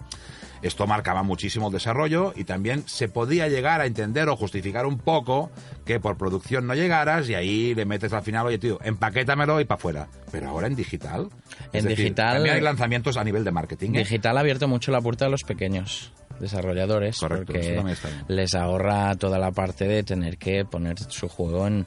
[0.62, 4.98] esto marcaba muchísimo el desarrollo y también se podía llegar a entender o justificar un
[5.00, 5.50] poco
[5.86, 9.66] que por producción no llegaras y ahí le metes al final oye tío empaquétamelo y
[9.66, 11.30] para afuera pero ahora en digital
[11.74, 14.00] En decir, digital- también hay lanzamientos a nivel de marketing ¿eh?
[14.00, 17.84] Digital ha abierto mucho la puerta a los pequeños desarrolladores Correcto, porque
[18.28, 21.86] les ahorra toda la parte de tener que poner su juego en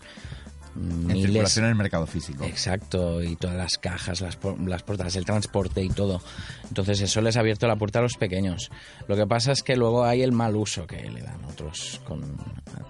[0.77, 2.45] En miles circulación en el mercado físico.
[2.45, 6.21] Exacto, y todas las cajas, las, las portadas, el transporte y todo.
[6.69, 8.71] Entonces eso les ha abierto la puerta a los pequeños.
[9.09, 12.37] Lo que pasa es que luego hay el mal uso que le dan otros con,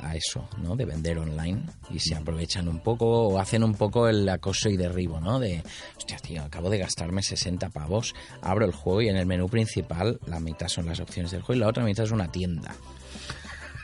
[0.03, 0.77] a eso, ¿no?
[0.77, 4.77] De vender online y se aprovechan un poco o hacen un poco el acoso y
[4.77, 5.39] derribo, ¿no?
[5.39, 5.63] De,
[5.97, 10.19] hostia, tío, acabo de gastarme 60 pavos, abro el juego y en el menú principal
[10.27, 12.75] la mitad son las opciones del juego y la otra mitad es una tienda.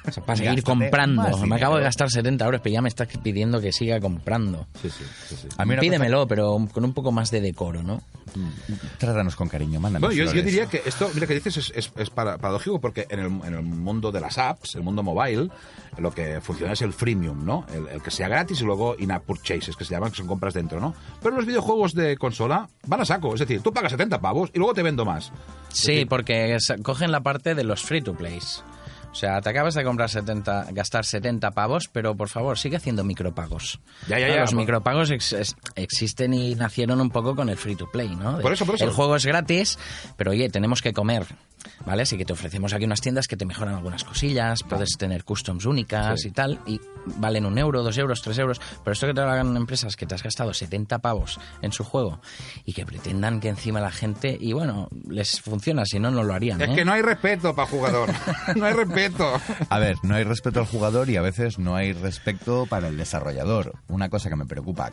[0.06, 1.46] O sea, para seguir Gástate comprando.
[1.46, 4.66] Me acabo de gastar 70 euros, pero ya me estás pidiendo que siga comprando.
[4.80, 5.48] sí, sí, sí, sí.
[5.56, 7.96] A mí Pídemelo, pero con un poco más de decoro, ¿no?
[7.98, 11.92] cosa- Trátanos con cariño, mándame Bueno, yo, diría que esto, mira, que dices es, es,
[11.96, 15.50] es para- paradójico porque en el, en el mundo de las apps, el mundo mobile,
[15.98, 17.66] lo que funciona es el freemium, ¿no?
[17.72, 20.54] El, el que sea gratis y luego in-app purchases, que se llaman, que son compras
[20.54, 20.94] dentro, ¿no?
[21.22, 24.58] Pero los videojuegos de consola van a saco, es decir, tú pagas 70 pavos y
[24.58, 25.30] luego te vendo más.
[25.68, 28.64] Sí, porque cogen la parte de los free to plays.
[29.12, 33.04] O sea, te acabas de comprar 70, gastar 70 pavos, pero por favor, sigue haciendo
[33.04, 33.78] micropagos.
[34.08, 37.76] Ya, ya, Claro, ya, Los micropagos ex- existen y nacieron un poco con el free
[37.76, 38.38] to play, ¿no?
[38.38, 38.84] De- Por eso, por eso.
[38.86, 39.78] El juego es gratis,
[40.16, 41.26] pero oye, tenemos que comer,
[41.86, 42.02] ¿vale?
[42.02, 45.64] Así que te ofrecemos aquí unas tiendas que te mejoran algunas cosillas, puedes tener customs
[45.66, 46.28] únicas Sí.
[46.28, 46.80] y tal, y
[47.16, 50.06] valen un euro, dos euros, tres euros, pero esto que te lo hagan empresas que
[50.06, 52.20] te has gastado 70 pavos en su juego
[52.64, 56.34] y que pretendan que encima la gente, y bueno, les funciona, si no, no lo
[56.34, 56.60] harían.
[56.60, 56.74] Es ¿eh?
[56.74, 58.10] que no hay respeto para jugador.
[58.56, 59.32] no hay respeto.
[59.68, 62.96] A ver, no hay respeto al jugador y a veces no hay respeto para el
[62.96, 63.74] desarrollador.
[63.88, 64.92] Una cosa que me preocupa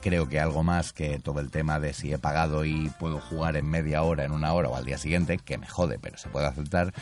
[0.00, 3.56] creo que algo más que todo el tema de si he pagado y puedo jugar
[3.56, 6.28] en media hora, en una hora o al día siguiente, que me jode, pero se
[6.28, 6.92] puede aceptar,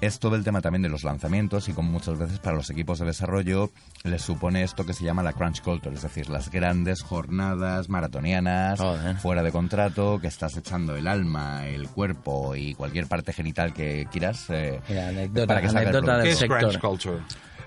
[0.00, 2.98] es todo el tema también de los lanzamientos y como muchas veces para los equipos
[2.98, 3.70] de desarrollo
[4.04, 8.80] les supone esto que se llama la crunch culture, es decir, las grandes jornadas maratonianas
[9.20, 14.06] fuera de contrato, que estás echando el alma, el cuerpo y cualquier parte genital que
[14.10, 16.12] quieras eh, Mira, anécdota- para que anécdota producto.
[16.16, 16.58] ¿Qué del es sector.
[16.58, 17.18] crunch culture?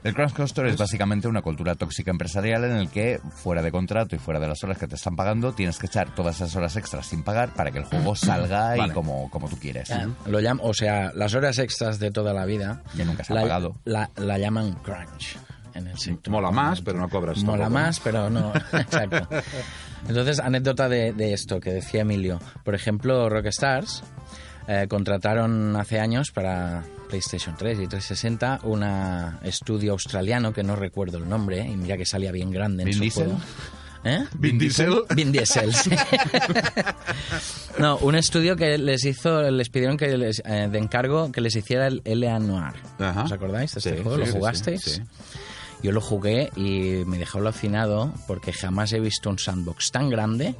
[0.03, 4.15] El crunch culture es básicamente una cultura tóxica empresarial en el que fuera de contrato
[4.15, 6.75] y fuera de las horas que te están pagando tienes que echar todas esas horas
[6.75, 8.93] extras sin pagar para que el juego salga y Vale.
[8.93, 9.89] como, como tú quieres.
[10.25, 12.81] Lo llam- o sea, las horas extras de toda la vida.
[12.97, 13.75] Que nunca se ha la, pagado.
[13.85, 15.37] La, la llaman crunch
[15.73, 16.31] en el sector.
[16.31, 17.41] Mola más, pero no cobras.
[17.43, 17.79] Mola tampoco.
[17.83, 18.53] más, pero no.
[18.73, 19.27] Exacto.
[20.07, 22.39] Entonces, anécdota de, de esto que decía Emilio.
[22.65, 24.03] Por ejemplo, Rockstars
[24.67, 26.83] eh, contrataron hace años para
[27.17, 28.81] PlayStation 3 y 360 un
[29.43, 32.95] estudio australiano que no recuerdo el nombre, y mira que salía bien grande en ¿Vin
[32.95, 33.23] su Diesel?
[33.25, 33.39] juego.
[34.03, 34.25] ¿Eh?
[34.39, 35.03] Vin Diesel.
[35.15, 35.91] Vin Diesel, sí.
[37.77, 41.55] No, un estudio que les hizo, les pidieron que les, eh, de encargo que les
[41.55, 42.39] hiciera el L.A.
[42.39, 42.73] Noir.
[42.97, 43.23] Ajá.
[43.25, 44.15] ¿Os acordáis de este Sí, juego?
[44.15, 44.81] sí, ¿Lo sí, sí, jugasteis?
[44.81, 45.01] sí.
[45.83, 50.55] Yo lo jugué y me dejó alucinado porque jamás he visto un sandbox tan grande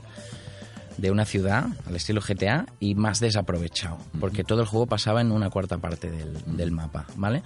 [0.97, 5.32] de una ciudad al estilo GTA y más desaprovechado, porque todo el juego pasaba en
[5.32, 7.43] una cuarta parte del, del mapa, ¿vale?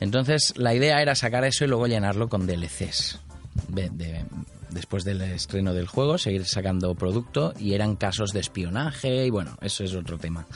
[0.00, 3.20] Entonces la idea era sacar eso y luego llenarlo con DLCs.
[3.68, 4.24] De- de-
[4.70, 9.58] después del estreno del juego, seguir sacando producto y eran casos de espionaje y bueno,
[9.60, 10.46] eso es otro tema.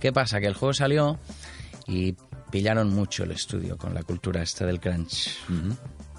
[0.00, 0.40] ¿Qué pasa?
[0.40, 1.18] Que el juego salió
[1.86, 2.16] y
[2.50, 5.30] pillaron mucho el estudio con la cultura esta del crunch.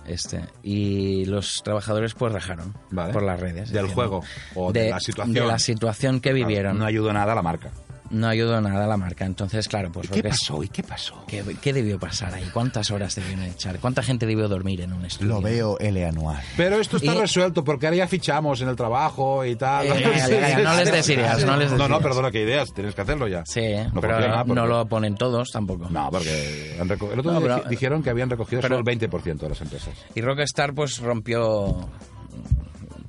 [0.08, 3.12] Este, y los trabajadores pues rajaron Vale.
[3.14, 3.70] por las redes.
[3.72, 4.24] ¿Del diciendo- juego
[4.56, 5.34] o de la situación?
[5.34, 6.78] De la situación que vivieron.
[6.80, 7.72] No ayudó nada a la marca.
[8.10, 9.26] No ayudó nada a la marca.
[9.26, 10.08] Entonces, claro, pues...
[10.10, 10.64] ¿Y qué pasó?
[10.64, 11.24] ¿Y qué pasó?
[11.28, 12.50] ¿Qué, qué debió pasar ahí?
[12.54, 13.80] ¿Cuántas horas debieron echar?
[13.80, 15.34] ¿Cuánta gente debió dormir en un estudio?
[15.34, 16.42] Lo veo L anual.
[16.56, 19.86] Pero esto está Y- resuelto porque ahora ya fichamos en el trabajo y tal.
[19.88, 22.42] Eh, ya, ya, ya, no les des ideas, no les des No, no, perdona, que
[22.44, 23.44] ideas, tienes que hacerlo ya.
[23.46, 23.62] Sí,
[23.94, 25.90] No pero funciona porque- no lo ponen todos tampoco.
[25.90, 28.80] No, porque han reco- el otro No, día pero- dijeron que habían recogido pero- solo
[28.90, 29.94] el 20% de las empresas.
[30.16, 31.90] Y Rockstar pues rompió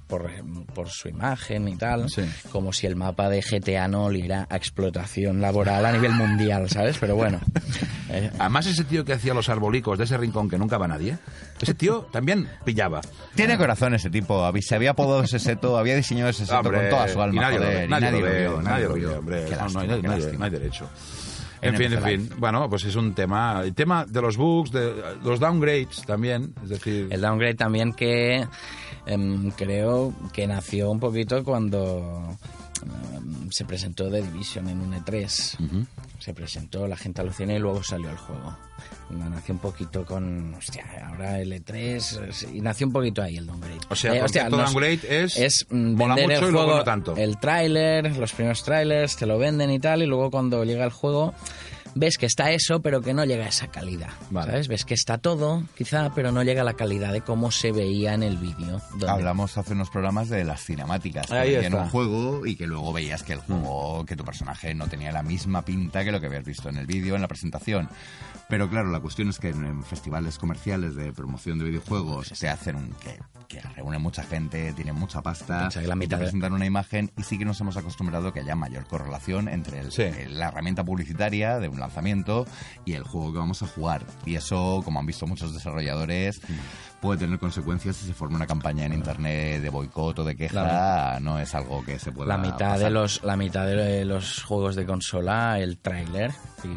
[0.09, 0.31] por,
[0.75, 2.23] por su imagen y tal, Sí.
[2.51, 6.97] como si el mapa de GTA no oliera a explotación laboral a nivel mundial, ¿sabes?
[6.99, 7.41] Pero bueno,
[8.11, 11.19] eh, Además, ese tío que hacía los arbolicos de ese rincón que nunca va nadie,
[11.61, 13.01] ese tío también pillaba.
[13.35, 14.51] Tiene corazón ese tipo.
[14.63, 17.35] Se había apodado ese seto, había diseñado ese seto Hombre, con toda su alma.
[17.37, 19.19] y nadie, lo joder, y nadie, lo vio, nadie lo vio.
[19.19, 19.45] hombre.
[19.45, 20.39] Qué No, no, lástima, hay, qué no hay- lástima.
[20.39, 20.89] no hay derecho.
[21.61, 22.31] En En fin, en fin.
[22.39, 23.63] Bueno, pues es un tema.
[23.65, 24.95] El tema de los bugs, de
[25.25, 26.55] los downgrades también.
[26.63, 28.47] Es decir, el downgrade también que
[29.09, 32.37] em, creo que nació un poquito cuando
[32.83, 35.87] em, se presentó The Division en un E3.
[36.19, 38.57] Se presentó, la gente alucinó y luego salió el juego.
[39.11, 41.75] Nació un poquito con, hostia, ahora el E3
[42.45, 43.79] eh, y nació un poquito ahí el downgrade.
[43.89, 46.79] O sea, Eh, nos- downgrade es es mm, mola vender mucho el y luego juego,
[46.81, 47.17] no tanto.
[47.17, 50.91] el tráiler, los primeros trailers, te lo venden y tal, y luego cuando llega el
[50.91, 51.33] juego
[51.95, 54.11] ves que está eso, pero que no llega a esa calidad.
[54.31, 54.51] Vale.
[54.53, 54.69] ¿Sabes?
[54.69, 58.15] Ves que está todo, quizá, pero no llega a la calidad de cómo se veía
[58.15, 58.81] en el vídeo.
[58.91, 61.85] donde- Hablamos hace unos programas de las cinemáticas que Ahí venían en está.
[61.85, 65.23] un juego y que luego veías que el juego, que tu personaje no tenía la
[65.23, 67.89] misma pinta que lo que habías visto en el vídeo, en la presentación.
[68.49, 72.77] Pero claro, la cuestión es que en, festivales comerciales de promoción de videojuegos se hacen
[72.77, 76.25] un que, que reúne mucha gente, tiene mucha pasta, que la y te mitad de-
[76.25, 79.93] presentan una imagen y sí que nos hemos acostumbrado que haya mayor correlación entre el-
[79.93, 80.03] Sí.
[80.03, 82.47] el- la herramienta publicitaria de un lanzamiento
[82.85, 84.05] y el juego que vamos a jugar.
[84.25, 86.41] Y eso, como han visto muchos desarrolladores,
[87.01, 91.19] puede tener consecuencias si se forma una campaña en internet de boicot o de queja.
[91.21, 92.93] No es algo que se pueda la mitad de pasar.
[92.93, 96.33] los la mitad de los juegos de consola el tráiler
[96.65, 96.69] y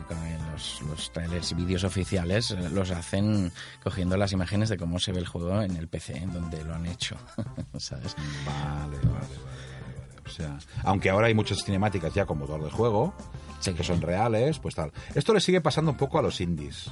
[0.52, 3.52] los, los trailers y vídeos oficiales eh, los hacen
[3.84, 6.76] cogiendo las imágenes de cómo se ve el juego en el PC en donde lo
[6.76, 7.16] han hecho
[7.78, 9.62] sabes vale, vale, vale.
[10.26, 13.14] O sea, aunque ahora hay muchas cinemáticas ya con motor de juego,
[13.62, 14.92] Que son reales, pues tal.
[15.14, 16.92] Esto le sigue pasando un poco a los indies.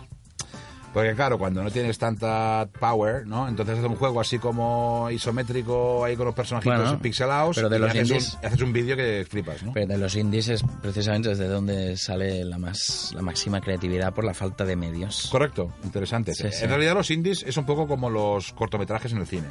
[0.93, 3.47] Porque claro, cuando no tienes tanta power, ¿no?
[3.47, 7.77] Entonces haces un juego así como isométrico, ahí con los personajitos Bueno, pixelados, pero de
[7.77, 9.71] y los haces, indies- un, haces un vídeo que flipas, ¿no?
[9.73, 14.23] pero de los indies es precisamente desde donde sale la más la máxima creatividad por
[14.25, 16.33] la falta de medios Correcto, interesante.
[16.33, 16.63] Sí, sí.
[16.63, 19.47] En realidad los indies es un poco como los cortometrajes en el cine.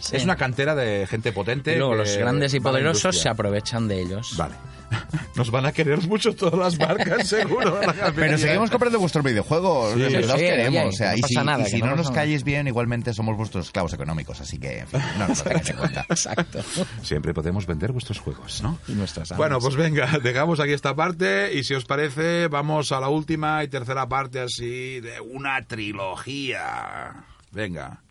[0.00, 0.16] Sí.
[0.16, 1.74] Es una cantera de gente potente.
[1.74, 4.54] y luego los grandes y poderosos se aprovechan de ellos Vale.
[5.36, 7.78] Nos van a querer mucho todas las marcas, seguro.
[8.16, 10.77] Pero seguimos comprando vuestros videojuegos, Sí, de verdad os sí, queremos.
[10.86, 13.36] O sea, no y pasa si, nada, y si no nos calles bien, igualmente somos
[13.36, 16.06] vuestros esclavos económicos, así que, en fin, no nos en cuenta.
[16.10, 16.60] exacto
[17.02, 18.78] Siempre podemos vender vuestros juegos, ¿no?
[18.88, 23.00] Y nuestras Bueno, pues venga, dejamos aquí esta parte y si os parece, vamos a
[23.00, 27.24] la última y tercera parte así de una trilogía.
[27.52, 28.02] Venga.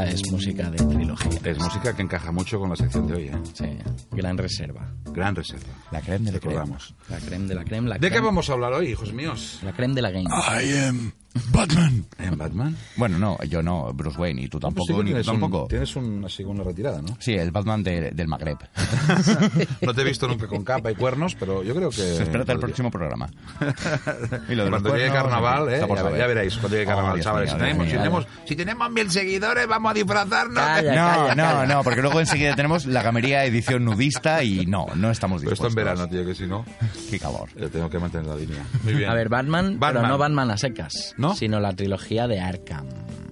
[0.00, 1.40] Es música de trilogía.
[1.44, 3.36] Es música que encaja mucho con la sección de hoy, ¿eh?
[3.54, 3.66] Sí,
[4.12, 4.86] gran reserva.
[5.12, 5.66] Gran reserva.
[5.90, 6.54] La creme de la creme.
[6.54, 6.94] Recordamos.
[7.08, 9.60] La creme de la creme, la ¿De qué creme- vamos a hablar hoy, hijos míos?
[9.62, 10.28] La creme de la game.
[10.30, 11.12] I am
[11.50, 12.04] Batman.
[12.18, 12.76] ¿En Batman?
[12.96, 15.66] Bueno, no, yo no, Bruce Wayne, y tú tampoco, sí ni tú tienes un- tampoco.
[15.68, 17.16] tienes un, así una retirada, ¿no?
[17.20, 18.58] Sí, el Batman de- del Magreb.
[19.80, 22.00] No te he visto nunca con capa y cuernos, pero yo creo que...
[22.22, 22.58] Espérate al podría.
[22.58, 23.28] próximo programa.
[24.48, 27.24] y lo de Cuando llegue carnaval, eh, ya, ya veréis, cuando llegue Oh, carnaval, Dios
[27.24, 27.54] chavales.
[27.54, 30.54] mío, si, tenemos, si, tenemos, si tenemos mil seguidores, vamos a disfrazarnos.
[30.64, 31.74] Calla, No, calla, no, calla.
[31.74, 35.66] no, porque luego enseguida tenemos la gamería edición nudista y no, no estamos Pero esto
[35.68, 35.68] dispuestos.
[35.68, 36.64] en verano, tío, que si no,
[37.10, 37.48] Qué calor.
[37.56, 38.64] eh, tengo que mantener la línea.
[38.84, 39.10] Muy bien.
[39.10, 40.02] A ver, Batman, Batman.
[40.02, 41.34] pero no Batman a secas, ¿No?
[41.34, 42.86] sino la trilogía de Arkham.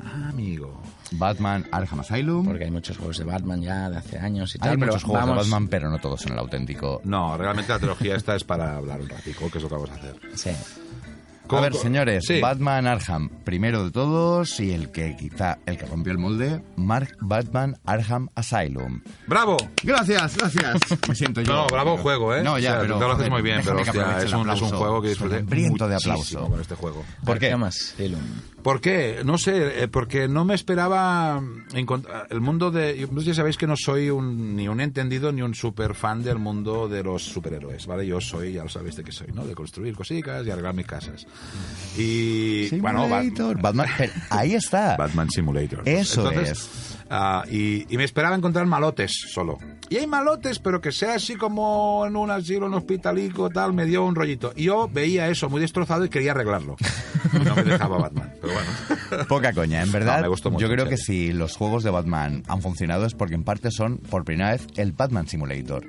[0.04, 0.80] Ah, amigo.
[1.12, 2.44] Batman Arkham Asylum.
[2.46, 4.70] Porque hay muchos juegos de Batman ya de hace años y tal.
[4.70, 7.00] Hay pero muchos juegos vamos- de Batman, pero no todos son el auténtico.
[7.04, 9.90] No, realmente la trilogía esta es para hablar un ratico, que es lo que vamos
[9.90, 10.14] a hacer.
[10.34, 10.50] Sí.
[11.50, 12.40] A ¿Cómo- ver, señores, Sí.
[12.40, 17.16] Batman Arkham, primero de todos, y el que quizá el que rompió el molde, Mark
[17.20, 19.00] Batman Arkham Asylum.
[19.26, 19.56] ¡Bravo!
[19.82, 20.76] Gracias, gracias.
[21.08, 21.52] Me siento yo.
[21.52, 22.42] No, bravo juego, ¿eh?
[22.42, 22.94] No, ya, O sea, pero.
[22.94, 25.88] tú lo haces muy bien, pero hostia, es un, es un juego que disfruté Hambriento
[25.88, 26.48] de aplauso.
[26.48, 27.04] con este juego.
[27.24, 27.46] ¿Por qué?
[27.46, 28.20] Arkham Asylum.
[28.62, 29.22] ¿Por qué?
[29.24, 31.42] No sé, eh, porque no me esperaba
[31.72, 33.08] encontrar el mundo de...
[33.24, 36.88] Ya sabéis que no soy un, ni un entendido ni un super fan del mundo
[36.88, 38.06] de los superhéroes, ¿vale?
[38.06, 39.46] Yo soy, ya lo sabéis de qué soy, ¿no?
[39.46, 41.26] De construir cositas y arreglar mis casas.
[41.96, 42.68] Y...
[42.80, 43.86] Bueno, Bat- Simulator, Batman.
[43.96, 44.96] pero ahí está.
[44.96, 45.82] Batman Simulator.
[45.86, 49.58] Eso Entonces, ah, y, y me esperaba encontrar malotes solo.
[49.90, 53.72] Y hay malotes, pero que sea así como en un asilo, en un hospitalico, tal,
[53.72, 54.52] me dio un rollito.
[54.54, 56.76] Y yo veía eso muy destrozado y quería arreglarlo.
[57.44, 59.26] No me dejaba Batman, pero bueno.
[59.26, 60.18] Poca coña, en verdad.
[60.18, 63.14] No, me gustó mucho, yo creo que si los juegos de Batman han funcionado es
[63.14, 65.84] porque en parte son, por primera vez, el Batman Simulator.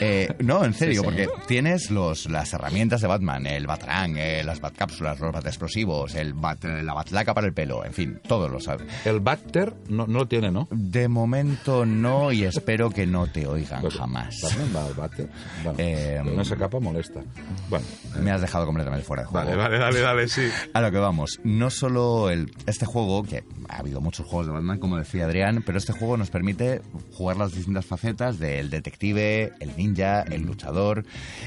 [0.00, 1.04] Eh, no, en serio, Sí, sí.
[1.04, 6.34] porque tienes los, las herramientas de Batman, el Batarang, eh, las Batcápsulas, los Batexplosivos, el
[6.34, 8.86] bat, eh, la Batlaca para el pelo, en fin, todo lo sabes.
[9.04, 10.68] El Batter no, no lo tiene, ¿no?
[10.70, 14.36] De momento no y espero que no te oigan Pues, jamás.
[14.42, 15.28] Batman va al Batter.
[15.64, 17.20] Bueno, Eh, con esa capa molesta.
[17.68, 17.84] Bueno,
[18.20, 19.46] Me has dejado completamente fuera de juego.
[19.46, 20.42] vale, vale, dale, dale, sí.
[20.74, 24.52] A lo que vamos, no solo el, este juego, que ha habido muchos juegos de
[24.52, 26.80] Batman, como decía Adrián, pero este juego nos permite
[27.12, 31.04] jugar las distintas facetas del detective, el ninja, el luchador,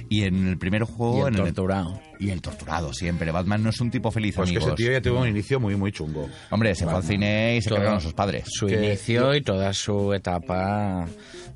[0.09, 1.19] y en el primer juego...
[1.29, 1.99] Y el en torturado.
[2.19, 3.31] y el torturado siempre.
[3.31, 4.73] Batman no es un tipo feliz, Pues que amigos.
[4.73, 6.29] ese tío ya tuvo un inicio muy, muy chungo.
[6.49, 8.45] Hombre, se fue al cine y se cargaron a sus padres.
[8.47, 11.05] Su Que inicio y toda su etapa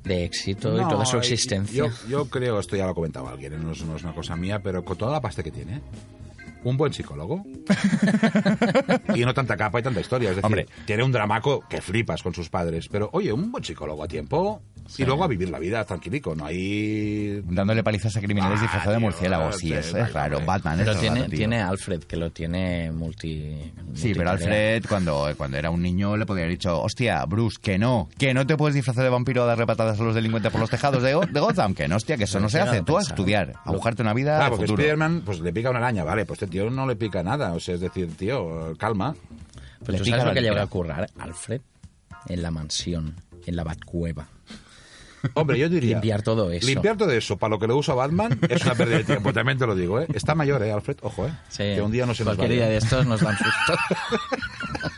[0.04, 1.76] de éxito y No, toda su y- existencia.
[1.76, 3.58] Yo, yo creo, esto ya lo comentaba alguien, ¿eh?
[3.60, 5.80] no es, no es una cosa mía, pero con toda la pasta que tiene,
[6.66, 7.44] un buen psicólogo
[9.14, 10.30] y no tanta capa y tanta historia.
[10.30, 10.66] Es decir, Hombre.
[10.84, 14.62] tiene un dramaco que flipas con sus padres, pero oye, un buen psicólogo a tiempo
[14.98, 17.42] y luego a vivir la vida tranquilico, no hay...
[17.44, 19.56] Dándole palizas a criminales Ah, disfrazados de murciélagos.
[19.56, 20.40] Sí, es, raro.
[20.44, 23.72] Batman Pero es tiene, raro, tiene a Alfred, que lo tiene multi...
[23.94, 24.30] Sí, pero.
[24.30, 28.34] Alfred, cuando, cuando era un niño, le podría haber dicho, hostia, Bruce, que no, que
[28.34, 31.02] no te puedes disfrazar de vampiro a darle patadas a los delincuentes por los tejados
[31.02, 32.82] de, de Gotham, que no, hostia, que eso no se hace.
[32.82, 34.72] Tú a estudiar, a buscarte una vida Claro, porque.
[34.72, 37.60] Spiderman pues le pica una araña, vale, pues este tío no le pica nada, o
[37.60, 39.14] sea, es decir, tío, calma.
[39.80, 40.62] Pues Le tú pica sabes la lo que llega lepra.
[40.62, 41.60] a ocurrir, Alfred,
[42.28, 43.14] en la mansión,
[43.44, 44.28] en la Batcueva.
[45.34, 45.96] Hombre, yo diría...
[45.96, 46.66] Limpiar todo eso.
[46.66, 49.58] Limpiar todo eso para lo que le usa Batman es una pérdida de tiempo, también
[49.58, 50.06] te lo digo, ¿eh?
[50.14, 50.96] Está mayor, ¿eh, Alfred?
[51.02, 51.32] Ojo, ¿eh?
[51.48, 51.58] Sí.
[51.74, 53.74] Que un día no se nos Cualquier día de estos nos dan susto.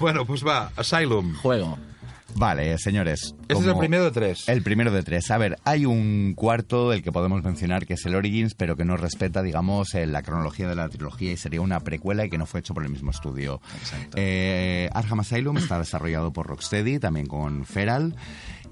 [0.00, 1.34] Bueno, pues va, Asylum.
[1.36, 1.78] Juego.
[2.36, 3.34] Vale, señores.
[3.48, 4.48] Este es el primero de tres.
[4.48, 5.30] El primero de tres.
[5.30, 8.84] A ver, hay un cuarto del que podemos mencionar que es el Origins, pero que
[8.84, 12.38] no respeta, digamos, eh, la cronología de la trilogía y sería una precuela y que
[12.38, 13.60] no fue hecho por el mismo estudio.
[13.78, 14.16] Exacto.
[14.18, 18.14] Eh, Arkham Asylum está desarrollado por Rocksteady, también con Feral.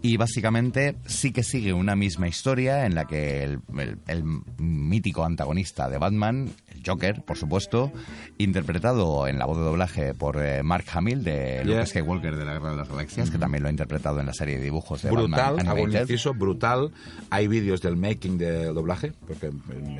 [0.04, 4.24] Y básicamente sí que sigue una misma historia en la que el, el- el
[4.58, 7.92] mítico antagonista de Batman, el Joker, por supuesto,
[8.36, 11.64] interpretado en la voz de doblaje por eh, Mark Hamill de Yeah.
[11.64, 14.32] Luke Skywalker de la Guerra de las Galaxias, que también lo ha interpretado en la
[14.34, 16.10] serie de dibujos de brutal, Batman hago un Animated.
[16.10, 16.90] inciso, brutal.
[17.30, 19.50] Hay vídeos del making del doblaje, porque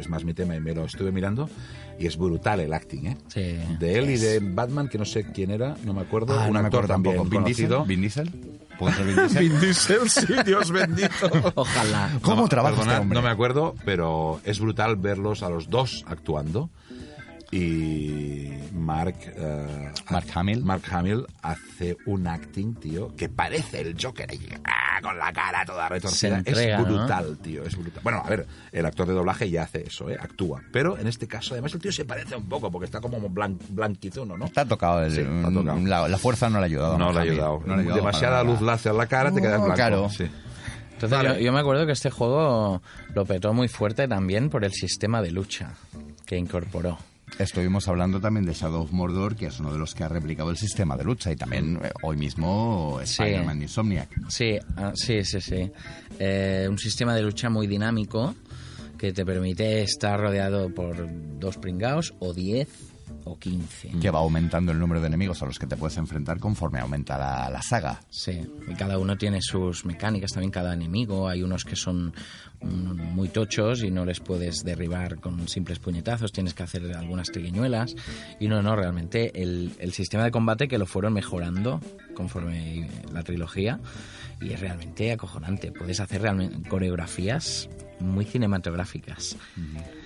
[0.00, 1.48] es más mi tema y me lo estuve mirando,
[2.00, 3.16] y es brutal el acting, ¿eh?
[3.28, 3.56] Sí.
[3.78, 6.54] De él y de Batman, que no sé quién era, no me acuerdo, Ah, un
[6.54, 7.30] no actor acuerdo también tampoco.
[7.30, 7.76] ¿Vin Diesel?
[7.86, 8.30] ¿Vin Diesel?
[8.78, 9.48] ¿Puede ser Vin Diesel?
[9.48, 11.30] Vin Diesel, sí, Dios bendito.
[11.54, 12.10] Ojalá.
[12.22, 13.16] ¿Cómo No, trabaja este hombre?
[13.16, 16.70] No me acuerdo, pero es brutal verlos a los dos actuando.
[17.54, 20.64] Y Mark, eh, Mark Hamill.
[20.64, 25.62] Mark Hamill hace un acting, tío, que parece el Joker ahí, ah, con la cara
[25.66, 26.38] toda retorcida.
[26.38, 26.86] Entrega, es ¿no?
[26.86, 28.00] brutal, tío, es brutal.
[28.02, 30.16] Bueno, a ver, el actor de doblaje ya hace eso, ¿eh?
[30.18, 30.62] actúa.
[30.72, 33.58] Pero en este caso, además, el tío se parece un poco, porque está como blan,
[33.68, 34.46] blanquizuno, ¿no?
[34.46, 35.02] Está tocado.
[35.04, 35.78] El, Sí, está tocado.
[35.80, 36.96] La, la fuerza no le ha ayudado.
[36.96, 37.60] No le ha ayudado.
[37.60, 39.76] No le ha ayudado Demasiada luz láser en la cara, te quedas No, blanco.
[39.76, 40.08] claro.
[40.08, 40.24] Sí.
[40.94, 41.34] Entonces Vale.
[41.34, 42.80] yo, yo me acuerdo que este juego
[43.14, 45.74] lo petó muy fuerte también por el sistema de lucha
[46.24, 46.96] que incorporó.
[47.38, 50.50] Estuvimos hablando también de Shadow of Mordor, que es uno de los que ha replicado
[50.50, 53.22] el sistema de lucha, y también eh, hoy mismo Sí.
[53.22, 54.08] Spider-Man Insomniac.
[54.28, 55.70] Sí, ah, sí, sí, sí.
[56.18, 58.34] Eh, un sistema de lucha muy dinámico
[58.98, 61.08] que te permite estar rodeado por
[61.40, 62.68] dos pringaos o diez
[63.24, 63.90] o quince.
[64.00, 67.18] que va aumentando el número de enemigos a los que te puedes enfrentar conforme aumenta
[67.18, 68.00] la, la saga.
[68.10, 71.28] Sí, y cada uno tiene sus mecánicas, también cada enemigo.
[71.28, 72.12] Hay unos que son
[72.60, 77.28] mm, muy tochos y no les puedes derribar con simples puñetazos, tienes que hacer algunas
[77.28, 77.94] trigueñuelas.
[78.40, 81.80] Y no, no, realmente el, el sistema de combate que lo fueron mejorando
[82.14, 83.80] conforme la trilogía
[84.40, 85.72] y es realmente acojonante.
[85.72, 87.68] Puedes hacer realmente coreografías
[88.00, 89.36] muy cinematográficas.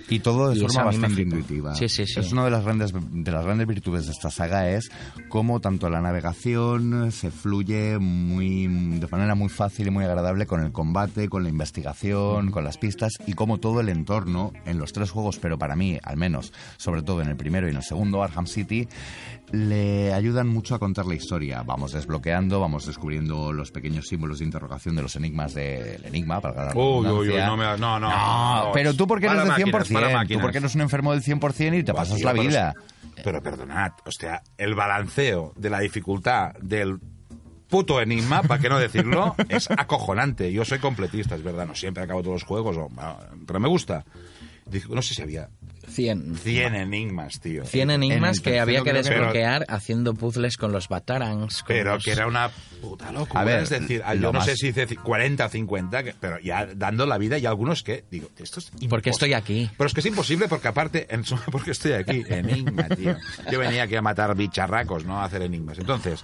[0.09, 1.75] Y todo de Y forma bastante intuitiva.
[1.75, 2.19] Sí, sí, sí.
[2.19, 4.89] Es una de las grandes de las grandes virtudes de esta saga es
[5.29, 10.63] cómo tanto la navegación se fluye muy de manera muy fácil y muy agradable con
[10.63, 14.93] el combate, con la investigación, con las pistas y cómo todo el entorno en los
[14.93, 17.83] tres juegos, pero para mí al menos, sobre todo en el primero y en el
[17.83, 18.87] segundo Arkham City,
[19.51, 21.63] le ayudan mucho a contar la historia.
[21.63, 26.65] Vamos desbloqueando, vamos descubriendo los pequeños símbolos de interrogación de los enigmas del enigma, para
[26.65, 28.09] la Uy, uy, uy, no, me, no, no.
[28.09, 29.71] No, pero tú porque eres del 100%,
[30.13, 32.73] máquinas, tú porque eres un enfermo del 100% y te pasas Tío, la pero vida.
[33.15, 36.99] es- Pero perdonad, o sea, el balanceo de la dificultad del
[37.69, 40.51] puto enigma, para qué no decirlo, es acojonante.
[40.51, 42.77] Yo soy completista, es verdad, no siempre acabo todos los juegos,
[43.45, 44.05] pero me gusta.
[44.89, 45.49] No sé si había
[45.89, 46.35] 100.
[46.37, 47.65] 100 enigmas, tío.
[47.65, 51.63] 100 En enigmas que había que desbloquear haciendo puzzles con los batarangs.
[51.63, 52.49] con Pero los- que era una
[52.81, 53.41] puta locura.
[53.41, 56.39] A ver, es decir, yo no más- sé si hice 40 o 50, que- pero
[56.39, 59.69] ya dando la vida y algunos que, digo, esto es ¿Por qué estoy aquí?
[59.77, 63.15] Pero es que es imposible porque aparte, en su- porque estoy aquí, enigma, tío.
[63.51, 65.79] Yo venía aquí a matar bicharracos, no a hacer enigmas.
[65.79, 66.23] Entonces,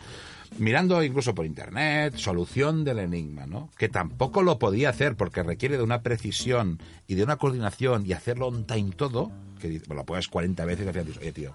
[0.60, 3.70] mirando incluso por internet, solución del enigma, ¿no?
[3.78, 8.14] Que tampoco lo podía hacer porque requiere de una precisión y de una coordinación y
[8.14, 11.22] hacerlo on time todo, que dice, bueno, lo puedes 40 veces y al final dices,
[11.22, 11.54] oye, tío,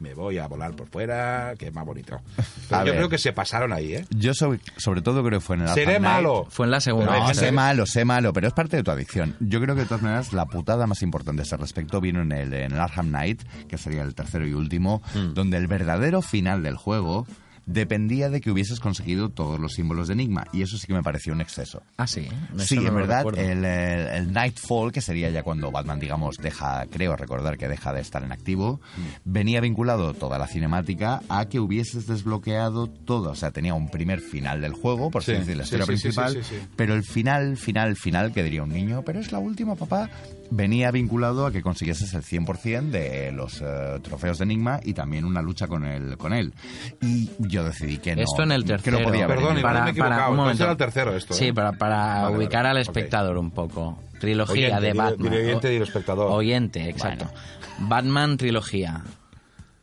[0.00, 2.20] me voy a volar por fuera, que es más bonito.
[2.68, 2.96] Pero yo ver.
[2.96, 4.04] creo que se pasaron ahí, ¿eh?
[4.10, 6.46] Yo sobre, sobre todo creo que fue en el Seré malo.
[6.50, 7.16] Fue en la segunda.
[7.18, 9.34] No, gente sé malo, sé malo, pero es parte de tu adicción.
[9.40, 12.30] Yo creo que de todas maneras la putada más importante a ese respecto vino en
[12.30, 15.34] el, en el Arkham Knight, que sería el tercero y último, Mm.
[15.34, 17.26] donde el verdadero final del juego
[17.68, 21.02] dependía de que hubieses conseguido todos los símbolos de Enigma, y eso sí que me
[21.02, 21.82] pareció un exceso.
[21.98, 22.26] Ah, sí.
[22.56, 26.38] Eso Sí, no en verdad, el, el- el Nightfall, que sería ya cuando Batman, digamos,
[26.38, 29.00] deja, creo recordar que deja de estar en activo, Mm.
[29.32, 33.30] venía vinculado toda la cinemática a que hubieses desbloqueado todo.
[33.30, 35.84] O sea, tenía un primer final del juego, por Sí, así decir, la sí, historia
[35.84, 36.42] sí, principal,
[36.74, 40.08] pero el final, final, final, que diría un niño, pero es la última, papá,
[40.50, 45.24] venía vinculado a que consiguieses el 100% de los eh, trofeos de Enigma y también
[45.24, 46.54] una lucha con, el, con él.
[47.02, 48.22] Y yo decidí que no.
[48.22, 49.02] Esto en el que no tercero.
[49.04, 50.32] podía Perdón, igual me he equivocado.
[50.32, 51.54] un era el tercero esto, Sí, ¿eh?
[51.54, 53.98] para, para Vale, ubicar vale, al espectador un poco.
[54.20, 55.30] Trilogía Oyente, de Batman.
[55.30, 56.32] dile oyente, O- dile espectador.
[56.32, 57.30] Oyente, exacto.
[57.80, 59.04] Batman trilogía.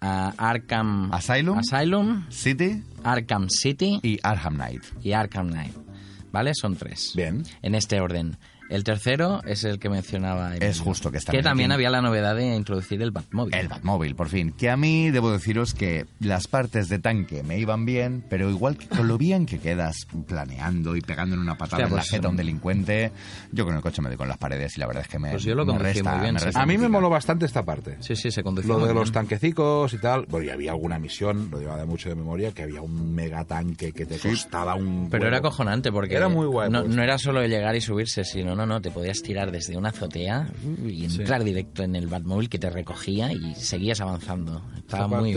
[0.01, 1.57] Ah, Arkham Asylum.
[1.57, 4.83] Asylum, City Arkham City y Arkham Knight.
[5.01, 5.73] y Arkham Knight.
[6.31, 6.51] ¿Vale?
[6.53, 7.13] Son tres.
[7.15, 7.43] Bien.
[7.61, 8.35] En este orden.
[8.69, 10.49] El tercero es el que mencionaba.
[10.49, 11.75] Emilio, Es justo que está Que también quinto.
[11.75, 13.53] había la novedad de introducir el Batmóvil.
[13.53, 14.51] El Batmóvil, por fin.
[14.51, 18.77] Que a mí debo deciros que las partes de tanque me iban bien, pero igual
[18.77, 22.09] que con lo bien que quedas planeando y pegándole una patada Hostia, en la pues,
[22.09, 23.11] jeta a un delincuente,
[23.51, 25.31] yo con el coche me doy con las paredes y la verdad es que me.
[25.31, 26.45] Pues yo lo me conducí resta- muy bien, me sí.
[26.45, 27.97] resta A mí me moló bastante esta parte.
[27.99, 29.13] Sí, sí, se conducía Lo de los bien.
[29.13, 30.25] tanquecicos y tal.
[30.27, 33.91] Bueno, y había alguna misión, lo llevaba de mucho de memoria, que había un megatanque
[33.91, 35.09] que te costaba un.
[35.09, 35.27] Pero huevo.
[35.27, 36.69] era acojonante porque Era muy guay.
[36.71, 36.95] no, pues.
[36.95, 40.47] no era solo llegar y subirse, sino no, no, te podías tirar desde una azotea
[40.87, 44.63] y entrar directo en el Batmóvil que te recogía y seguías avanzando.
[44.77, 45.33] Estaba Esta muy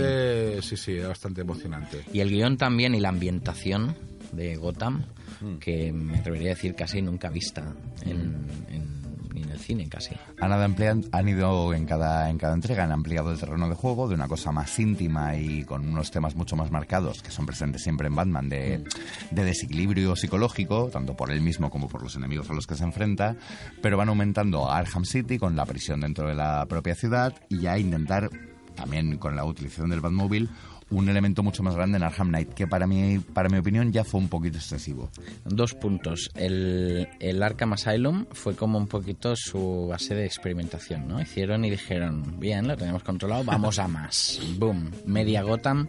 [0.63, 2.03] sí, sí, era bastante emocionante.
[2.13, 3.95] Y el guion también y la ambientación
[4.33, 5.05] de Gotham,
[5.41, 5.59] Hmm.
[5.59, 7.73] que me atrevería a decir casi nunca vista
[8.05, 8.98] en, en-
[9.33, 10.15] ni en el cine casi.
[10.41, 14.29] Han, ido en cada, en cada entrega, han ampliado el terreno de juego de una
[14.29, 18.15] cosa más íntima y con unos temas mucho más marcados que son presentes siempre en
[18.15, 18.85] Batman de,
[19.31, 22.85] de desequilibrio psicológico, tanto por él mismo como por los enemigos a los que se
[22.85, 23.37] enfrenta,
[23.83, 27.61] pero van aumentando a Arkham City con la prisión dentro de la propia ciudad y
[27.61, 28.31] ya intentar,
[28.75, 30.51] también con la utilización del Batmóvil,
[30.91, 34.05] un elemento mucho más grande en Arkham Knight, que para mí, para mi opinión ya
[34.05, 35.11] fue un poquito excesivo.
[35.45, 36.31] Dos puntos.
[36.35, 41.21] El, el Arkham Asylum fue como un poquito su base de experimentación, ¿no?
[41.21, 44.41] Hicieron y dijeron, bien, lo tenemos controlado, vamos a más.
[44.59, 44.91] Boom.
[45.05, 45.89] Media Gotham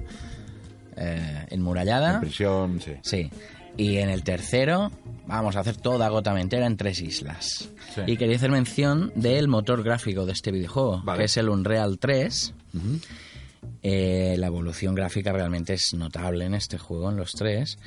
[0.97, 2.15] eh, enmurallada.
[2.15, 2.93] En prisión, sí.
[3.01, 3.29] Sí.
[3.77, 4.91] Y en el tercero,
[5.25, 7.69] vamos a hacer toda Gotham entera en tres islas.
[7.95, 8.01] Sí.
[8.05, 11.19] Y quería hacer mención del motor gráfico de este videojuego, Vale.
[11.19, 12.53] que es el Unreal 3.
[13.81, 17.77] Eh, la evolución gráfica realmente es notable en este juego, en los tres.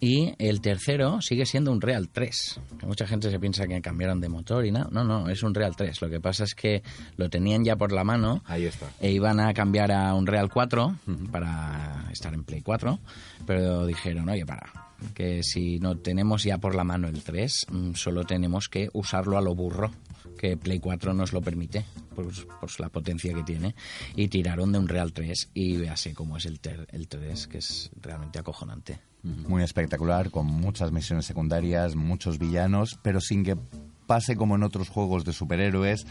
[0.00, 2.60] Y el tercero sigue siendo un Real 3.
[2.78, 4.88] Que mucha gente se piensa que cambiaron de motor y nada.
[4.92, 6.02] No, no, es un Real 3.
[6.02, 6.82] Lo que pasa es que
[7.16, 8.86] lo tenían ya por la mano Ahí está.
[9.00, 10.96] e iban a cambiar a un Real 4
[11.32, 12.98] para estar en Play 4,
[13.46, 14.70] pero dijeron, oye, para,
[15.14, 19.38] que si no tenemos ya por la mano el 3, mm, solo tenemos que usarlo
[19.38, 19.90] a lo burro,
[20.38, 21.84] que Play 4 nos lo permite,
[22.14, 23.74] pues, pues la potencia que tiene,
[24.16, 27.58] y tiraron de un Real 3 y véase cómo es el, ter- el 3, que
[27.58, 29.00] es realmente acojonante.
[29.22, 33.56] Muy espectacular, con muchas misiones secundarias, muchos villanos, pero sin que
[34.08, 36.06] pase como en otros juegos de superhéroes,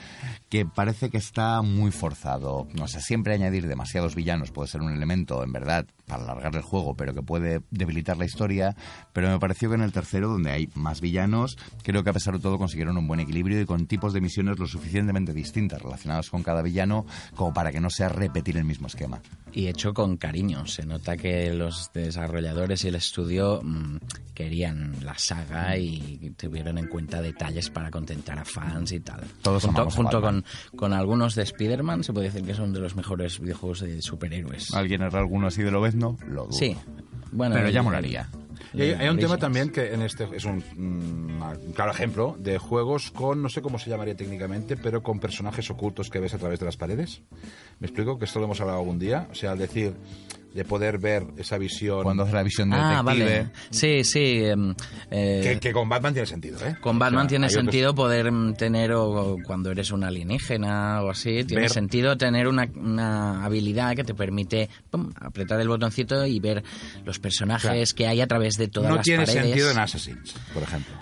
[0.49, 2.67] que parece que está muy forzado.
[2.73, 6.61] No sé, siempre añadir demasiados villanos puede ser un elemento, en verdad, para alargar el
[6.61, 8.75] juego, pero que puede debilitar la historia.
[9.13, 12.35] Pero me pareció que en el tercero, donde hay más villanos, creo que a pesar
[12.35, 16.29] de todo consiguieron un buen equilibrio y con tipos de misiones lo suficientemente distintas relacionadas
[16.29, 19.19] con cada villano, como para que no sea repetir el mismo esquema.
[19.51, 20.67] Y hecho con cariño.
[20.67, 23.97] Se nota que los desarrolladores y el estudio mm,
[24.35, 29.21] querían la saga y tuvieron en cuenta detalles para contentar a fans y tal.
[29.41, 30.43] Todos junto junto con,
[30.75, 34.73] con algunos de Spider-Man, se puede decir que son de los mejores videojuegos de superhéroes.
[34.73, 36.17] ¿Alguien erra alguno así de lo no?
[36.27, 36.53] Lo dudo.
[36.53, 36.75] Sí.
[37.31, 38.29] Bueno, Pero ya el- molaría.
[38.73, 42.35] Y hay, hay un tema también que en este es un, mm, un claro ejemplo
[42.39, 46.33] de juegos con, no sé cómo se llamaría técnicamente, pero con personajes ocultos que ves
[46.33, 47.21] a través de las paredes.
[47.79, 48.19] ¿Me explico?
[48.19, 49.27] Que esto lo hemos hablado algún día.
[49.31, 49.93] O sea, al decir,
[50.57, 52.01] de poder ver esa visión...
[52.03, 53.37] Cuando hace la visión de Ah, detective.
[53.43, 53.49] vale.
[53.69, 54.43] Sí, sí.
[54.43, 54.73] em,
[55.11, 56.75] eh, que, que con Batman tiene sentido, ¿eh?
[56.81, 61.03] Con O Batman sea, tiene otros- sentido poder mm, tener, o, cuando eres un alienígena
[61.03, 61.69] o así, tiene Ver.
[61.69, 66.63] sentido tener una, una habilidad que te permite pum, apretar el botoncito y ver
[67.05, 69.43] los personajes que hay a través de todas no las tiene paredes.
[69.45, 70.95] sentido en Assassin's, por ejemplo.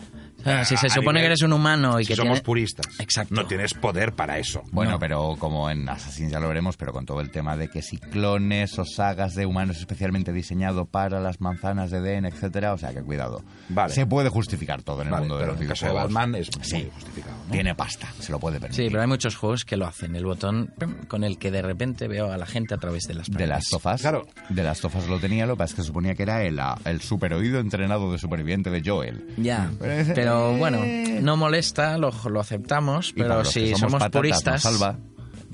[0.46, 2.86] Ah, si se supone nivel- que eres un humano y si que somos tiene- puristas.
[3.00, 3.34] Exacto.
[3.36, 4.62] No tienes poder para eso.
[4.72, 5.00] Bueno, No.
[5.00, 7.98] pero como en Assassin's ya lo veremos, pero con todo el tema de que si
[7.98, 12.94] clones o sagas de humanos especialmente diseñado para las manzanas de Edén, etcétera, o sea
[12.94, 13.44] que cuidado.
[13.70, 13.94] Vale.
[13.94, 15.92] Se puede justificar todo en el Vale, mundo de pero los en el caso de
[15.92, 16.14] videojuegos.
[16.14, 16.90] Batman es Sí.
[16.94, 17.36] justificado.
[17.48, 17.52] ¿no?
[17.52, 18.86] Tiene pasta, se lo puede permitir.
[18.86, 20.16] Sí, pero hay muchos juegos que lo hacen.
[20.16, 20.74] El botón
[21.08, 23.48] con el que de repente veo a la gente a través de las paredes.
[23.48, 24.02] De las tofas.
[24.02, 24.28] Claro.
[24.50, 27.02] De las tofas lo tenía, lo que pasa es que suponía que era el, el
[27.02, 29.26] super oído entrenado de superviviente de Joel.
[29.38, 30.80] Ya, Pero pero bueno,
[31.22, 34.62] no molesta, lo, lo aceptamos, pero si somos somos, patatas, puristas...
[34.62, 34.98] salva.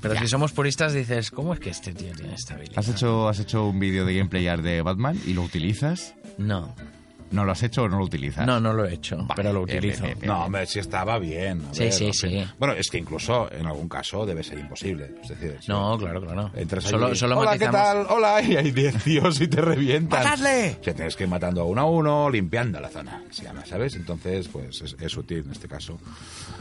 [0.00, 0.20] Pero Ya.
[0.20, 2.78] si somos puristas dices, ¿cómo es que este tío tiene esta habilidad?
[2.78, 6.14] ¿Has hecho, ¿Has hecho un vídeo de gameplay art de Batman y lo utilizas?
[6.38, 6.74] No,
[7.32, 8.46] ¿No lo has hecho o no lo utilizas?
[8.46, 10.04] no, no lo he hecho, Vale, pero lo utilizo.
[10.22, 11.62] No, hombre, si estaba bien.
[11.70, 12.44] a Sí, ver, sí, no sí.
[12.58, 15.14] Bueno, es que incluso en algún caso debe ser imposible.
[15.22, 16.50] Es decir, si No, claro, claro.
[16.54, 18.06] entras solo, allí, solo Hola, ¿qué tal?
[18.10, 20.22] Hola, y hay 10 tíos y te revientan.
[20.22, 20.76] ¡Matadle!
[20.80, 23.64] O sea, tienes que ir matando a uno a uno, limpiando la zona, se llama,
[23.64, 23.96] ¿sabes?
[23.96, 25.98] Entonces, pues es, es útil en este caso.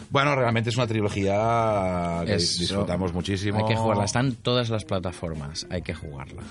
[0.09, 3.59] Bueno, realmente es una trilogía que disfrutamos muchísimo.
[3.59, 6.41] Hay que jugarla, está en todas las plataformas, hay que jugarla.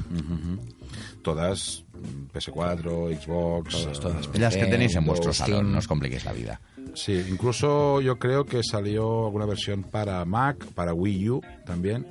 [1.22, 1.84] Todas,
[2.32, 3.70] PS4, Xbox...
[3.70, 4.38] Todas, eh, todas.
[4.38, 6.60] Las que tenéis en vuestro salón, no os compliquéis la vida.
[6.94, 12.06] Sí, incluso yo creo que salió alguna versión para Mac, para Wii U también.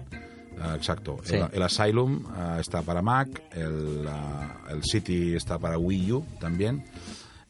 [0.62, 1.18] Ah, exacto.
[1.24, 1.36] Sí.
[1.36, 6.26] El, el Asylum ah, está para Mac, el, ah, el City está para Wii U
[6.40, 6.84] también.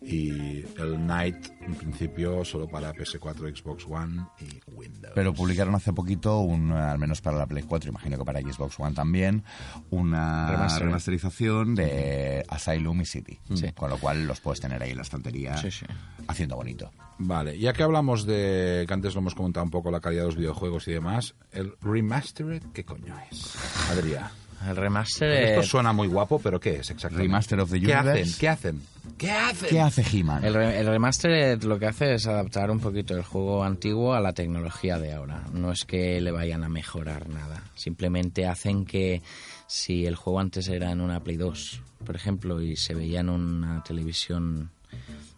[0.01, 5.11] Y el Night, en principio, solo para PS4, Xbox One y Windows.
[5.13, 8.79] Pero publicaron hace poquito, un, al menos para la Play 4, imagino que para Xbox
[8.79, 9.43] One también,
[9.89, 10.83] una Remaster.
[10.85, 13.39] remasterización de Asylum y City.
[13.53, 13.71] Sí.
[13.73, 15.85] Con lo cual los puedes tener ahí en la estantería Sí, sí.
[16.27, 16.91] haciendo bonito.
[17.17, 20.27] Vale, ya que hablamos de, que antes lo hemos comentado un poco, la calidad de
[20.27, 23.55] los videojuegos y demás, el Remastered, ¿qué coño es?
[23.91, 24.29] Adrián.
[24.67, 25.31] El remaster...
[25.31, 27.23] Esto suena muy guapo, pero ¿qué es exactamente?
[27.29, 28.21] Remaster of the ¿Qué Universe.
[28.23, 28.33] hacen?
[28.39, 28.81] ¿Qué hacen?
[29.19, 29.69] ¿Qué hacen?
[29.69, 30.43] ¿Qué hace He-Man?
[30.45, 34.21] El, re- el remaster lo que hace es adaptar un poquito el juego antiguo a
[34.21, 35.43] la tecnología de ahora.
[35.53, 37.61] No es que le vayan a mejorar nada.
[37.75, 39.21] Simplemente hacen que
[39.67, 43.29] si el juego antes era en una Play 2, por ejemplo, y se veía en
[43.29, 44.71] una televisión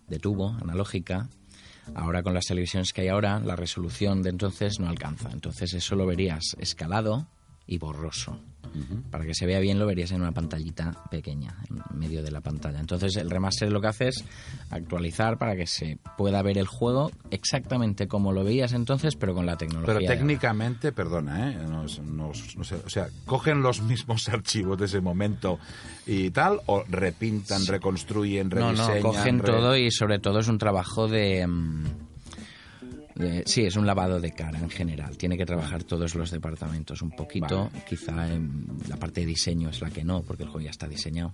[0.07, 1.27] de tubo, analógica,
[1.95, 5.29] ahora con las televisiones que hay ahora, la resolución de entonces no alcanza.
[5.31, 7.25] Entonces eso lo verías escalado
[7.67, 8.39] y borroso.
[9.09, 12.39] Para que se vea bien lo verías en una pantallita pequeña, en medio de la
[12.39, 12.79] pantalla.
[12.79, 14.23] Entonces el remaster lo que hace es
[14.69, 19.45] actualizar para que se pueda ver el juego exactamente como lo veías entonces, pero con
[19.45, 19.95] la tecnología.
[19.99, 21.55] Pero técnicamente, perdona, ¿eh?
[21.67, 25.59] No, no no sé, o sea, ¿cogen los mismos archivos de ese momento
[26.07, 26.61] y tal?
[26.67, 28.95] ¿O repintan, reconstruyen, No, rediseñan?
[28.95, 31.83] no, cogen re- todo y sobre todo es un trabajo de, mm,
[33.15, 35.17] de- Sí, es un lavado de cara en general.
[35.17, 37.69] Tiene que trabajar todos los departamentos un poquito.
[37.87, 38.27] Quizá
[38.87, 41.33] la parte de diseño es la que no, porque el juego ya está diseñado.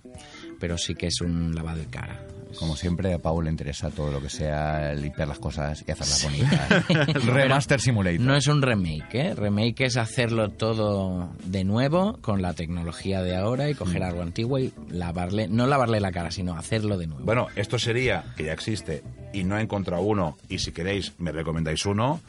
[0.60, 2.20] Pero sí que es un lavado de cara.
[2.60, 6.24] Como siempre, a Pau le interesa todo lo que sea limpiar las cosas y hacerlas
[6.24, 7.26] bonitas.
[7.26, 8.20] Remaster Simulator.
[8.20, 9.36] No es un remake, ¿eh?
[9.36, 14.60] Remake es hacerlo todo de nuevo con la tecnología de ahora y coger algo antiguo
[14.60, 17.24] y lavarle, no lavarle la cara, sino hacerlo de nuevo.
[17.26, 21.32] Bueno, esto sería, que ya existe, y no he encontrado uno, y si queréis me
[21.32, 22.22] recomendáis uno,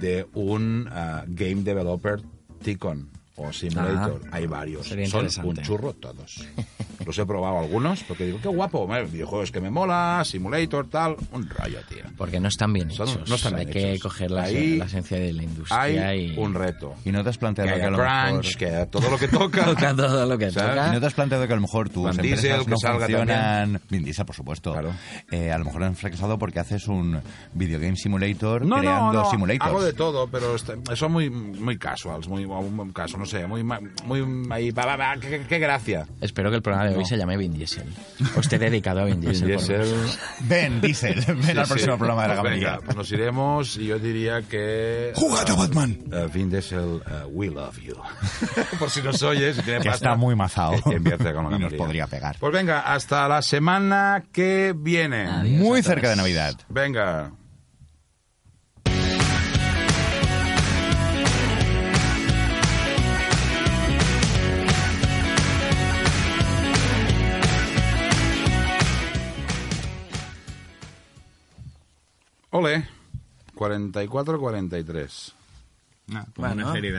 [0.00, 2.20] de un ah, Game Developer
[2.62, 4.20] Ticon o Simulator.
[4.26, 4.86] Ah, Hay varios.
[4.88, 6.46] sería Son un churro todos.
[7.06, 11.16] Los he probado algunos porque digo, qué guapo, eh, videojuegos que me mola, Simulator, tal,
[11.32, 12.02] un rollo, tío.
[12.16, 13.18] Porque no están bien hechos.
[13.28, 14.02] no están Hay bien que hechos.
[14.02, 16.94] coger la, Ahí la esencia de la industria Hay y un reto.
[17.04, 18.28] ¿Y no te has Que planteado que, haya a lo mejor...
[18.42, 19.64] crunch, que haya todo lo que toca.
[19.66, 20.70] toca todo lo que ¿Sabes?
[20.74, 20.88] toca.
[20.88, 22.76] ¿Y no te has planteado que a lo mejor tus Van empresas Diesel, que no
[22.78, 23.80] salga funcionan...
[23.88, 24.72] Vin Diesel, por supuesto.
[24.72, 24.90] Claro.
[25.30, 27.20] Eh, a lo mejor han fracasado porque haces un
[27.54, 29.70] video game simulator No, creando no, no, simulators.
[29.70, 33.62] hago de todo, pero está- son muy, muy casuals, muy, un caso, no sé, muy,
[33.62, 36.06] muy, ahí, va, va, va, qué, qué- qué gracia.
[36.20, 37.86] Espero que el programa de hoy se llame Vin Diesel.
[38.36, 39.52] O esté dedicado a Vin Diesel.
[39.54, 39.94] por- Diesel.
[40.40, 41.72] Ven, Diesel, ven Sí, al sí.
[41.72, 45.12] próximo programa de la Pues venga, pues nos iremos y yo diría que...
[45.14, 45.98] ¡Jugad a Batman!
[46.12, 47.94] Uh, Vin Diesel, uh, we love you.
[48.78, 50.72] Por si nos oyes, Que pasta, está muy mazao.
[50.82, 51.00] que
[51.34, 52.36] con la Y nos podría pegar.
[52.38, 55.26] Pues venga, hasta la semana que viene.
[55.26, 56.54] Adiós Muy cerca de Navidad.
[56.68, 57.32] Venga.
[72.56, 72.88] Ole,
[73.54, 75.32] 44-43.
[76.36, 76.72] Bueno.